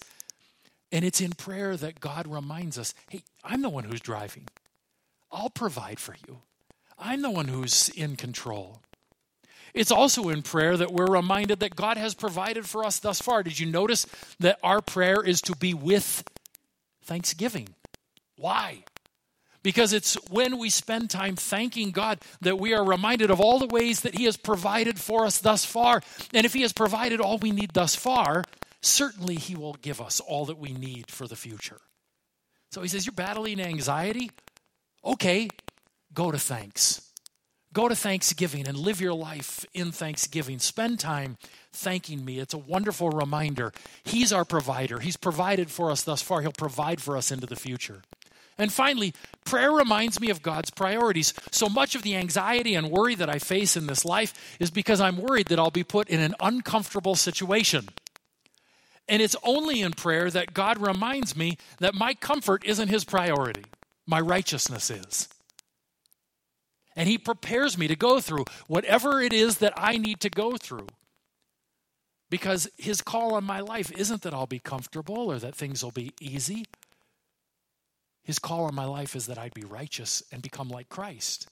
And 0.90 1.04
it's 1.04 1.20
in 1.20 1.32
prayer 1.32 1.76
that 1.76 2.00
God 2.00 2.26
reminds 2.26 2.78
us 2.78 2.94
hey, 3.08 3.22
I'm 3.42 3.62
the 3.62 3.70
one 3.70 3.84
who's 3.84 4.00
driving. 4.00 4.48
I'll 5.30 5.50
provide 5.50 5.98
for 5.98 6.14
you. 6.28 6.38
I'm 6.98 7.22
the 7.22 7.30
one 7.30 7.48
who's 7.48 7.88
in 7.88 8.16
control. 8.16 8.80
It's 9.74 9.90
also 9.90 10.28
in 10.28 10.42
prayer 10.42 10.76
that 10.76 10.92
we're 10.92 11.06
reminded 11.06 11.60
that 11.60 11.74
God 11.74 11.96
has 11.96 12.14
provided 12.14 12.66
for 12.66 12.84
us 12.84 12.98
thus 12.98 13.20
far. 13.20 13.42
Did 13.42 13.58
you 13.58 13.66
notice 13.66 14.06
that 14.38 14.58
our 14.62 14.82
prayer 14.82 15.22
is 15.22 15.40
to 15.42 15.56
be 15.56 15.72
with 15.72 16.24
thanksgiving? 17.02 17.70
Why? 18.36 18.84
Because 19.62 19.92
it's 19.92 20.14
when 20.28 20.58
we 20.58 20.70
spend 20.70 21.10
time 21.10 21.36
thanking 21.36 21.90
God 21.90 22.20
that 22.40 22.58
we 22.58 22.74
are 22.74 22.84
reminded 22.84 23.30
of 23.30 23.40
all 23.40 23.58
the 23.58 23.66
ways 23.66 24.00
that 24.00 24.16
He 24.16 24.24
has 24.24 24.36
provided 24.36 24.98
for 24.98 25.24
us 25.24 25.38
thus 25.38 25.64
far. 25.64 26.02
And 26.34 26.44
if 26.44 26.52
He 26.52 26.62
has 26.62 26.72
provided 26.72 27.20
all 27.20 27.38
we 27.38 27.52
need 27.52 27.72
thus 27.72 27.94
far, 27.94 28.44
certainly 28.80 29.36
He 29.36 29.54
will 29.54 29.74
give 29.74 30.00
us 30.00 30.20
all 30.20 30.46
that 30.46 30.58
we 30.58 30.72
need 30.72 31.10
for 31.10 31.28
the 31.28 31.36
future. 31.36 31.80
So 32.70 32.82
He 32.82 32.88
says, 32.88 33.06
You're 33.06 33.12
battling 33.12 33.60
anxiety? 33.60 34.30
Okay, 35.04 35.48
go 36.12 36.30
to 36.30 36.38
thanks. 36.38 37.00
Go 37.72 37.88
to 37.88 37.96
Thanksgiving 37.96 38.68
and 38.68 38.76
live 38.76 39.00
your 39.00 39.14
life 39.14 39.64
in 39.72 39.92
Thanksgiving. 39.92 40.58
Spend 40.58 41.00
time 41.00 41.38
thanking 41.72 42.22
me. 42.22 42.38
It's 42.38 42.52
a 42.52 42.58
wonderful 42.58 43.08
reminder. 43.08 43.72
He's 44.04 44.30
our 44.30 44.44
provider. 44.44 45.00
He's 45.00 45.16
provided 45.16 45.70
for 45.70 45.90
us 45.90 46.02
thus 46.02 46.20
far. 46.20 46.42
He'll 46.42 46.52
provide 46.52 47.00
for 47.00 47.16
us 47.16 47.32
into 47.32 47.46
the 47.46 47.56
future. 47.56 48.02
And 48.58 48.72
finally, 48.72 49.14
prayer 49.44 49.72
reminds 49.72 50.20
me 50.20 50.30
of 50.30 50.42
God's 50.42 50.70
priorities. 50.70 51.34
So 51.50 51.68
much 51.68 51.94
of 51.94 52.02
the 52.02 52.16
anxiety 52.16 52.74
and 52.74 52.90
worry 52.90 53.14
that 53.14 53.30
I 53.30 53.38
face 53.38 53.76
in 53.76 53.86
this 53.86 54.04
life 54.04 54.56
is 54.60 54.70
because 54.70 55.00
I'm 55.00 55.16
worried 55.16 55.48
that 55.48 55.58
I'll 55.58 55.70
be 55.70 55.84
put 55.84 56.08
in 56.08 56.20
an 56.20 56.34
uncomfortable 56.40 57.14
situation. 57.14 57.88
And 59.08 59.20
it's 59.20 59.36
only 59.42 59.80
in 59.80 59.92
prayer 59.92 60.30
that 60.30 60.54
God 60.54 60.78
reminds 60.78 61.36
me 61.36 61.56
that 61.78 61.94
my 61.94 62.14
comfort 62.14 62.64
isn't 62.64 62.88
His 62.88 63.04
priority, 63.04 63.64
my 64.06 64.20
righteousness 64.20 64.90
is. 64.90 65.28
And 66.94 67.08
He 67.08 67.18
prepares 67.18 67.78
me 67.78 67.88
to 67.88 67.96
go 67.96 68.20
through 68.20 68.44
whatever 68.68 69.20
it 69.20 69.32
is 69.32 69.58
that 69.58 69.72
I 69.76 69.96
need 69.96 70.20
to 70.20 70.30
go 70.30 70.56
through. 70.56 70.86
Because 72.30 72.68
His 72.76 73.02
call 73.02 73.34
on 73.34 73.44
my 73.44 73.60
life 73.60 73.90
isn't 73.92 74.22
that 74.22 74.34
I'll 74.34 74.46
be 74.46 74.58
comfortable 74.58 75.32
or 75.32 75.38
that 75.38 75.54
things 75.54 75.82
will 75.82 75.90
be 75.90 76.12
easy. 76.20 76.64
His 78.22 78.38
call 78.38 78.64
on 78.64 78.74
my 78.74 78.84
life 78.84 79.16
is 79.16 79.26
that 79.26 79.38
I'd 79.38 79.54
be 79.54 79.64
righteous 79.64 80.22
and 80.32 80.42
become 80.42 80.68
like 80.68 80.88
Christ. 80.88 81.48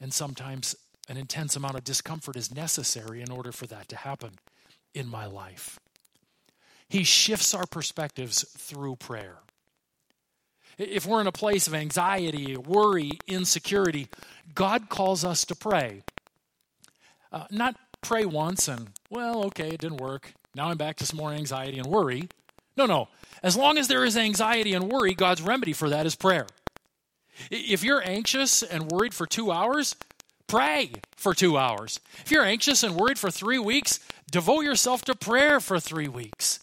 And 0.00 0.12
sometimes 0.12 0.76
an 1.08 1.16
intense 1.16 1.56
amount 1.56 1.76
of 1.76 1.84
discomfort 1.84 2.36
is 2.36 2.54
necessary 2.54 3.20
in 3.20 3.30
order 3.30 3.52
for 3.52 3.66
that 3.66 3.88
to 3.88 3.96
happen 3.96 4.34
in 4.94 5.08
my 5.08 5.26
life. 5.26 5.78
He 6.88 7.04
shifts 7.04 7.54
our 7.54 7.66
perspectives 7.66 8.44
through 8.56 8.96
prayer. 8.96 9.38
If 10.78 11.06
we're 11.06 11.20
in 11.20 11.26
a 11.26 11.32
place 11.32 11.66
of 11.66 11.74
anxiety, 11.74 12.56
worry, 12.56 13.12
insecurity, 13.26 14.08
God 14.54 14.88
calls 14.88 15.24
us 15.24 15.44
to 15.46 15.54
pray. 15.54 16.02
Uh, 17.32 17.46
not 17.50 17.76
pray 18.00 18.24
once 18.24 18.68
and, 18.68 18.90
well, 19.10 19.44
okay, 19.46 19.68
it 19.68 19.80
didn't 19.80 20.00
work. 20.00 20.34
Now 20.54 20.68
I'm 20.68 20.76
back 20.76 20.96
to 20.96 21.06
some 21.06 21.16
more 21.16 21.32
anxiety 21.32 21.78
and 21.78 21.86
worry. 21.86 22.28
No, 22.76 22.86
no. 22.86 23.08
As 23.42 23.56
long 23.56 23.78
as 23.78 23.88
there 23.88 24.04
is 24.04 24.16
anxiety 24.16 24.72
and 24.72 24.90
worry, 24.90 25.14
God's 25.14 25.42
remedy 25.42 25.72
for 25.72 25.90
that 25.90 26.06
is 26.06 26.14
prayer. 26.14 26.46
If 27.50 27.84
you're 27.84 28.02
anxious 28.06 28.62
and 28.62 28.90
worried 28.90 29.14
for 29.14 29.26
two 29.26 29.50
hours, 29.50 29.96
pray 30.46 30.92
for 31.16 31.34
two 31.34 31.58
hours. 31.58 32.00
If 32.24 32.30
you're 32.30 32.44
anxious 32.44 32.82
and 32.82 32.96
worried 32.96 33.18
for 33.18 33.30
three 33.30 33.58
weeks, 33.58 34.00
devote 34.30 34.62
yourself 34.62 35.04
to 35.06 35.14
prayer 35.14 35.60
for 35.60 35.78
three 35.80 36.08
weeks. 36.08 36.60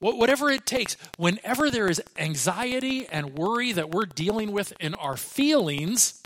Whatever 0.00 0.50
it 0.50 0.66
takes, 0.66 0.96
whenever 1.16 1.70
there 1.70 1.88
is 1.88 2.02
anxiety 2.18 3.06
and 3.10 3.38
worry 3.38 3.72
that 3.72 3.90
we're 3.90 4.04
dealing 4.04 4.52
with 4.52 4.74
in 4.78 4.94
our 4.94 5.16
feelings, 5.16 6.20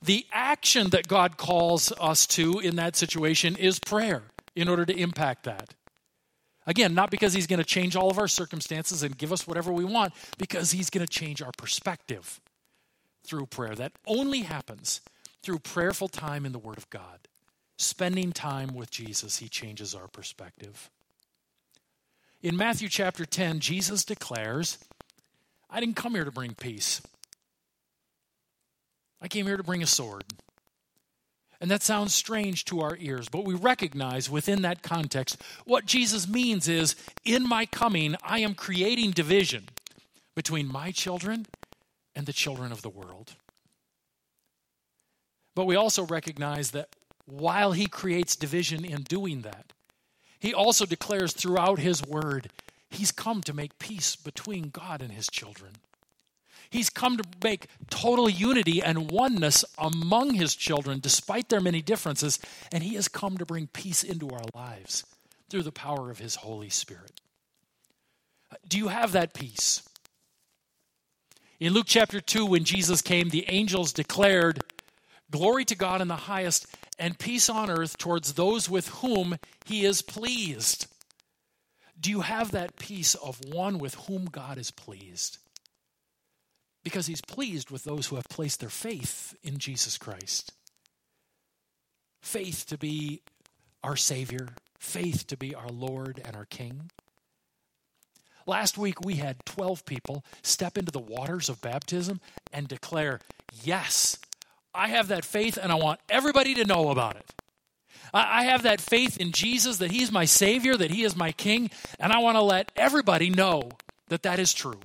the 0.00 0.24
action 0.32 0.90
that 0.90 1.08
God 1.08 1.36
calls 1.36 1.92
us 2.00 2.26
to 2.28 2.60
in 2.60 2.76
that 2.76 2.94
situation 2.94 3.56
is 3.56 3.80
prayer 3.80 4.22
in 4.54 4.68
order 4.68 4.86
to 4.86 4.96
impact 4.96 5.44
that. 5.44 5.74
Again, 6.70 6.94
not 6.94 7.10
because 7.10 7.32
He's 7.34 7.48
going 7.48 7.58
to 7.58 7.64
change 7.64 7.96
all 7.96 8.12
of 8.12 8.18
our 8.18 8.28
circumstances 8.28 9.02
and 9.02 9.18
give 9.18 9.32
us 9.32 9.44
whatever 9.44 9.72
we 9.72 9.84
want, 9.84 10.14
because 10.38 10.70
He's 10.70 10.88
going 10.88 11.04
to 11.04 11.12
change 11.12 11.42
our 11.42 11.50
perspective 11.58 12.40
through 13.24 13.46
prayer. 13.46 13.74
That 13.74 13.90
only 14.06 14.42
happens 14.42 15.00
through 15.42 15.58
prayerful 15.58 16.06
time 16.06 16.46
in 16.46 16.52
the 16.52 16.60
Word 16.60 16.78
of 16.78 16.88
God. 16.88 17.26
Spending 17.76 18.30
time 18.30 18.68
with 18.72 18.88
Jesus, 18.88 19.38
He 19.38 19.48
changes 19.48 19.96
our 19.96 20.06
perspective. 20.06 20.90
In 22.40 22.56
Matthew 22.56 22.88
chapter 22.88 23.24
10, 23.26 23.58
Jesus 23.58 24.04
declares, 24.04 24.78
I 25.68 25.80
didn't 25.80 25.96
come 25.96 26.14
here 26.14 26.24
to 26.24 26.30
bring 26.30 26.54
peace. 26.54 27.02
I 29.20 29.26
came 29.26 29.46
here 29.46 29.56
to 29.56 29.64
bring 29.64 29.82
a 29.82 29.88
sword. 29.88 30.22
And 31.60 31.70
that 31.70 31.82
sounds 31.82 32.14
strange 32.14 32.64
to 32.66 32.80
our 32.80 32.96
ears, 32.98 33.28
but 33.28 33.44
we 33.44 33.54
recognize 33.54 34.30
within 34.30 34.62
that 34.62 34.82
context 34.82 35.36
what 35.66 35.84
Jesus 35.84 36.26
means 36.26 36.68
is 36.68 36.96
in 37.24 37.46
my 37.46 37.66
coming, 37.66 38.16
I 38.22 38.38
am 38.38 38.54
creating 38.54 39.10
division 39.10 39.68
between 40.34 40.72
my 40.72 40.90
children 40.90 41.46
and 42.14 42.24
the 42.24 42.32
children 42.32 42.72
of 42.72 42.80
the 42.80 42.88
world. 42.88 43.34
But 45.54 45.66
we 45.66 45.76
also 45.76 46.04
recognize 46.04 46.70
that 46.70 46.88
while 47.26 47.72
he 47.72 47.86
creates 47.86 48.36
division 48.36 48.84
in 48.84 49.02
doing 49.02 49.42
that, 49.42 49.72
he 50.38 50.54
also 50.54 50.86
declares 50.86 51.34
throughout 51.34 51.78
his 51.78 52.02
word, 52.02 52.50
he's 52.88 53.12
come 53.12 53.42
to 53.42 53.52
make 53.52 53.78
peace 53.78 54.16
between 54.16 54.70
God 54.70 55.02
and 55.02 55.12
his 55.12 55.26
children. 55.26 55.72
He's 56.70 56.88
come 56.88 57.16
to 57.16 57.24
make 57.42 57.66
total 57.90 58.30
unity 58.30 58.80
and 58.80 59.10
oneness 59.10 59.64
among 59.76 60.34
his 60.34 60.54
children, 60.54 61.00
despite 61.00 61.48
their 61.48 61.60
many 61.60 61.82
differences, 61.82 62.38
and 62.72 62.84
he 62.84 62.94
has 62.94 63.08
come 63.08 63.38
to 63.38 63.46
bring 63.46 63.66
peace 63.66 64.04
into 64.04 64.30
our 64.30 64.44
lives 64.54 65.04
through 65.48 65.62
the 65.62 65.72
power 65.72 66.10
of 66.10 66.20
his 66.20 66.36
Holy 66.36 66.70
Spirit. 66.70 67.20
Do 68.68 68.78
you 68.78 68.88
have 68.88 69.12
that 69.12 69.34
peace? 69.34 69.82
In 71.58 71.72
Luke 71.72 71.86
chapter 71.88 72.20
2, 72.20 72.46
when 72.46 72.64
Jesus 72.64 73.02
came, 73.02 73.28
the 73.28 73.44
angels 73.48 73.92
declared, 73.92 74.60
Glory 75.30 75.64
to 75.66 75.76
God 75.76 76.00
in 76.00 76.08
the 76.08 76.16
highest, 76.16 76.66
and 76.98 77.18
peace 77.18 77.48
on 77.48 77.70
earth 77.70 77.98
towards 77.98 78.34
those 78.34 78.70
with 78.70 78.88
whom 78.88 79.38
he 79.64 79.84
is 79.84 80.02
pleased. 80.02 80.86
Do 82.00 82.10
you 82.10 82.22
have 82.22 82.52
that 82.52 82.76
peace 82.76 83.14
of 83.14 83.40
one 83.44 83.78
with 83.78 83.94
whom 84.06 84.26
God 84.26 84.56
is 84.56 84.70
pleased? 84.70 85.38
Because 86.82 87.06
he's 87.06 87.20
pleased 87.20 87.70
with 87.70 87.84
those 87.84 88.06
who 88.06 88.16
have 88.16 88.28
placed 88.28 88.60
their 88.60 88.70
faith 88.70 89.34
in 89.42 89.58
Jesus 89.58 89.98
Christ. 89.98 90.52
Faith 92.22 92.66
to 92.68 92.78
be 92.78 93.22
our 93.82 93.96
Savior, 93.96 94.48
faith 94.78 95.26
to 95.26 95.36
be 95.36 95.54
our 95.54 95.68
Lord 95.68 96.20
and 96.24 96.36
our 96.36 96.46
King. 96.46 96.90
Last 98.46 98.78
week, 98.78 99.04
we 99.04 99.16
had 99.16 99.44
12 99.44 99.84
people 99.84 100.24
step 100.42 100.78
into 100.78 100.90
the 100.90 100.98
waters 100.98 101.48
of 101.48 101.60
baptism 101.60 102.20
and 102.52 102.66
declare, 102.66 103.20
Yes, 103.62 104.18
I 104.74 104.88
have 104.88 105.08
that 105.08 105.24
faith 105.24 105.58
and 105.60 105.70
I 105.70 105.76
want 105.76 106.00
everybody 106.08 106.54
to 106.54 106.64
know 106.64 106.90
about 106.90 107.16
it. 107.16 107.34
I 108.12 108.44
have 108.44 108.62
that 108.62 108.80
faith 108.80 109.18
in 109.18 109.30
Jesus 109.32 109.78
that 109.78 109.90
He's 109.92 110.10
my 110.10 110.24
Savior, 110.24 110.76
that 110.76 110.90
He 110.90 111.04
is 111.04 111.14
my 111.14 111.32
King, 111.32 111.70
and 111.98 112.12
I 112.12 112.18
want 112.18 112.36
to 112.36 112.42
let 112.42 112.72
everybody 112.74 113.30
know 113.30 113.70
that 114.08 114.24
that 114.24 114.38
is 114.38 114.52
true. 114.52 114.80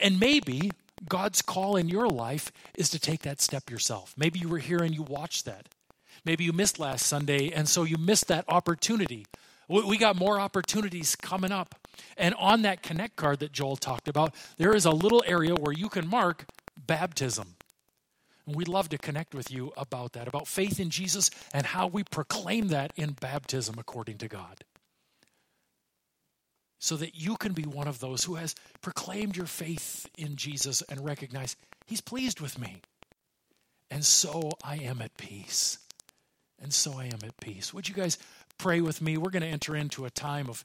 And 0.00 0.20
maybe 0.20 0.70
God's 1.08 1.42
call 1.42 1.76
in 1.76 1.88
your 1.88 2.08
life 2.08 2.52
is 2.76 2.90
to 2.90 2.98
take 2.98 3.22
that 3.22 3.40
step 3.40 3.70
yourself. 3.70 4.14
Maybe 4.16 4.38
you 4.38 4.48
were 4.48 4.58
here 4.58 4.78
and 4.78 4.94
you 4.94 5.02
watched 5.02 5.44
that. 5.44 5.68
Maybe 6.24 6.44
you 6.44 6.52
missed 6.52 6.78
last 6.78 7.06
Sunday, 7.06 7.50
and 7.50 7.68
so 7.68 7.84
you 7.84 7.96
missed 7.98 8.28
that 8.28 8.44
opportunity. 8.48 9.26
We 9.68 9.96
got 9.96 10.16
more 10.16 10.40
opportunities 10.40 11.14
coming 11.14 11.52
up. 11.52 11.74
And 12.16 12.34
on 12.34 12.62
that 12.62 12.82
Connect 12.82 13.16
card 13.16 13.40
that 13.40 13.52
Joel 13.52 13.76
talked 13.76 14.08
about, 14.08 14.34
there 14.58 14.74
is 14.74 14.84
a 14.84 14.90
little 14.90 15.22
area 15.26 15.54
where 15.54 15.72
you 15.72 15.88
can 15.88 16.08
mark 16.08 16.46
baptism. 16.76 17.56
And 18.46 18.54
we'd 18.54 18.68
love 18.68 18.88
to 18.90 18.98
connect 18.98 19.34
with 19.34 19.50
you 19.50 19.72
about 19.76 20.12
that, 20.12 20.28
about 20.28 20.46
faith 20.46 20.78
in 20.78 20.90
Jesus 20.90 21.30
and 21.52 21.66
how 21.66 21.88
we 21.88 22.04
proclaim 22.04 22.68
that 22.68 22.92
in 22.96 23.12
baptism 23.12 23.76
according 23.78 24.18
to 24.18 24.28
God. 24.28 24.64
So 26.86 26.96
that 26.98 27.16
you 27.16 27.36
can 27.36 27.52
be 27.52 27.64
one 27.64 27.88
of 27.88 27.98
those 27.98 28.22
who 28.22 28.36
has 28.36 28.54
proclaimed 28.80 29.36
your 29.36 29.46
faith 29.46 30.08
in 30.16 30.36
Jesus 30.36 30.82
and 30.82 31.04
recognize 31.04 31.56
He's 31.84 32.00
pleased 32.00 32.40
with 32.40 32.60
me. 32.60 32.80
And 33.90 34.04
so 34.04 34.52
I 34.62 34.76
am 34.76 35.02
at 35.02 35.16
peace. 35.16 35.78
And 36.62 36.72
so 36.72 36.92
I 36.96 37.06
am 37.06 37.18
at 37.24 37.40
peace. 37.40 37.74
Would 37.74 37.88
you 37.88 37.94
guys 37.96 38.18
pray 38.56 38.80
with 38.80 39.02
me? 39.02 39.16
We're 39.16 39.30
going 39.30 39.42
to 39.42 39.48
enter 39.48 39.74
into 39.74 40.04
a 40.04 40.10
time 40.10 40.48
of 40.48 40.62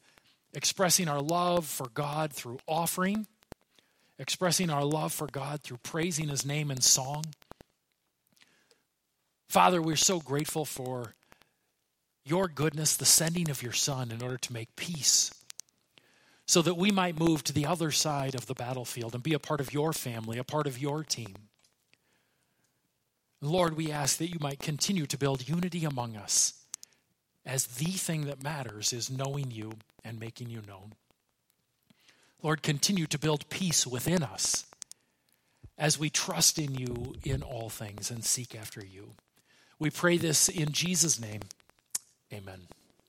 expressing 0.54 1.08
our 1.08 1.24
love 1.24 1.66
for 1.66 1.88
God 1.91 2.32
through 2.32 2.60
offering, 2.68 3.26
expressing 4.20 4.70
our 4.70 4.86
love 4.86 5.12
for 5.14 5.26
God 5.26 5.64
through 5.64 5.80
praising 5.82 6.28
His 6.28 6.46
name 6.46 6.70
in 6.70 6.82
song. 6.82 7.24
Father, 9.50 9.82
we're 9.82 9.96
so 9.96 10.20
grateful 10.20 10.66
for 10.66 11.16
your 12.24 12.48
goodness, 12.48 12.96
the 12.96 13.06
sending 13.06 13.50
of 13.50 13.64
your 13.64 13.74
Son 13.74 14.12
in 14.12 14.22
order 14.22 14.38
to 14.38 14.54
make 14.54 14.76
peace, 14.76 15.32
so 16.52 16.62
that 16.62 16.76
we 16.76 16.91
might 16.91 17.18
move 17.18 17.45
to 17.45 17.54
the 17.54 17.66
other 17.66 17.91
side 17.91 18.36
of 18.36 18.45
the 18.45 18.54
battlefield 18.54 19.14
and 19.14 19.24
be 19.24 19.34
a 19.34 19.39
part 19.39 19.62
of 19.62 19.72
your 19.72 19.93
family, 19.93 20.38
a 20.38 20.43
part 20.43 20.68
of 20.68 20.78
your 20.78 21.02
team. 21.02 21.34
Lord, 23.39 23.78
we 23.78 23.89
ask 23.89 24.18
that 24.18 24.28
you 24.28 24.38
might 24.41 24.60
continue 24.60 25.06
to 25.06 25.18
build 25.18 25.47
unity 25.47 25.86
among 25.86 26.18
us, 26.18 26.56
as 27.45 27.68
the 27.68 27.93
thing 27.93 28.26
that 28.26 28.43
matters 28.43 28.91
is 28.91 29.10
knowing 29.10 29.49
you 29.49 29.72
and 30.04 30.20
making 30.20 30.49
you 30.49 30.62
known. 30.68 30.91
Lord, 32.43 32.64
continue 32.64 33.08
to 33.08 33.18
build 33.18 33.47
peace 33.49 33.88
within 33.88 34.22
us 34.22 34.66
as 35.78 35.97
we 35.97 36.10
trust 36.10 36.60
in 36.60 36.76
you 36.76 37.16
in 37.24 37.43
all 37.43 37.70
things 37.70 38.12
and 38.12 38.26
seek 38.26 38.56
after 38.56 38.84
you. 38.86 39.12
We 39.80 39.89
pray 39.89 40.18
this 40.18 40.49
in 40.49 40.74
Jesus' 40.74 41.18
name. 41.18 41.43
Amen. 42.34 42.68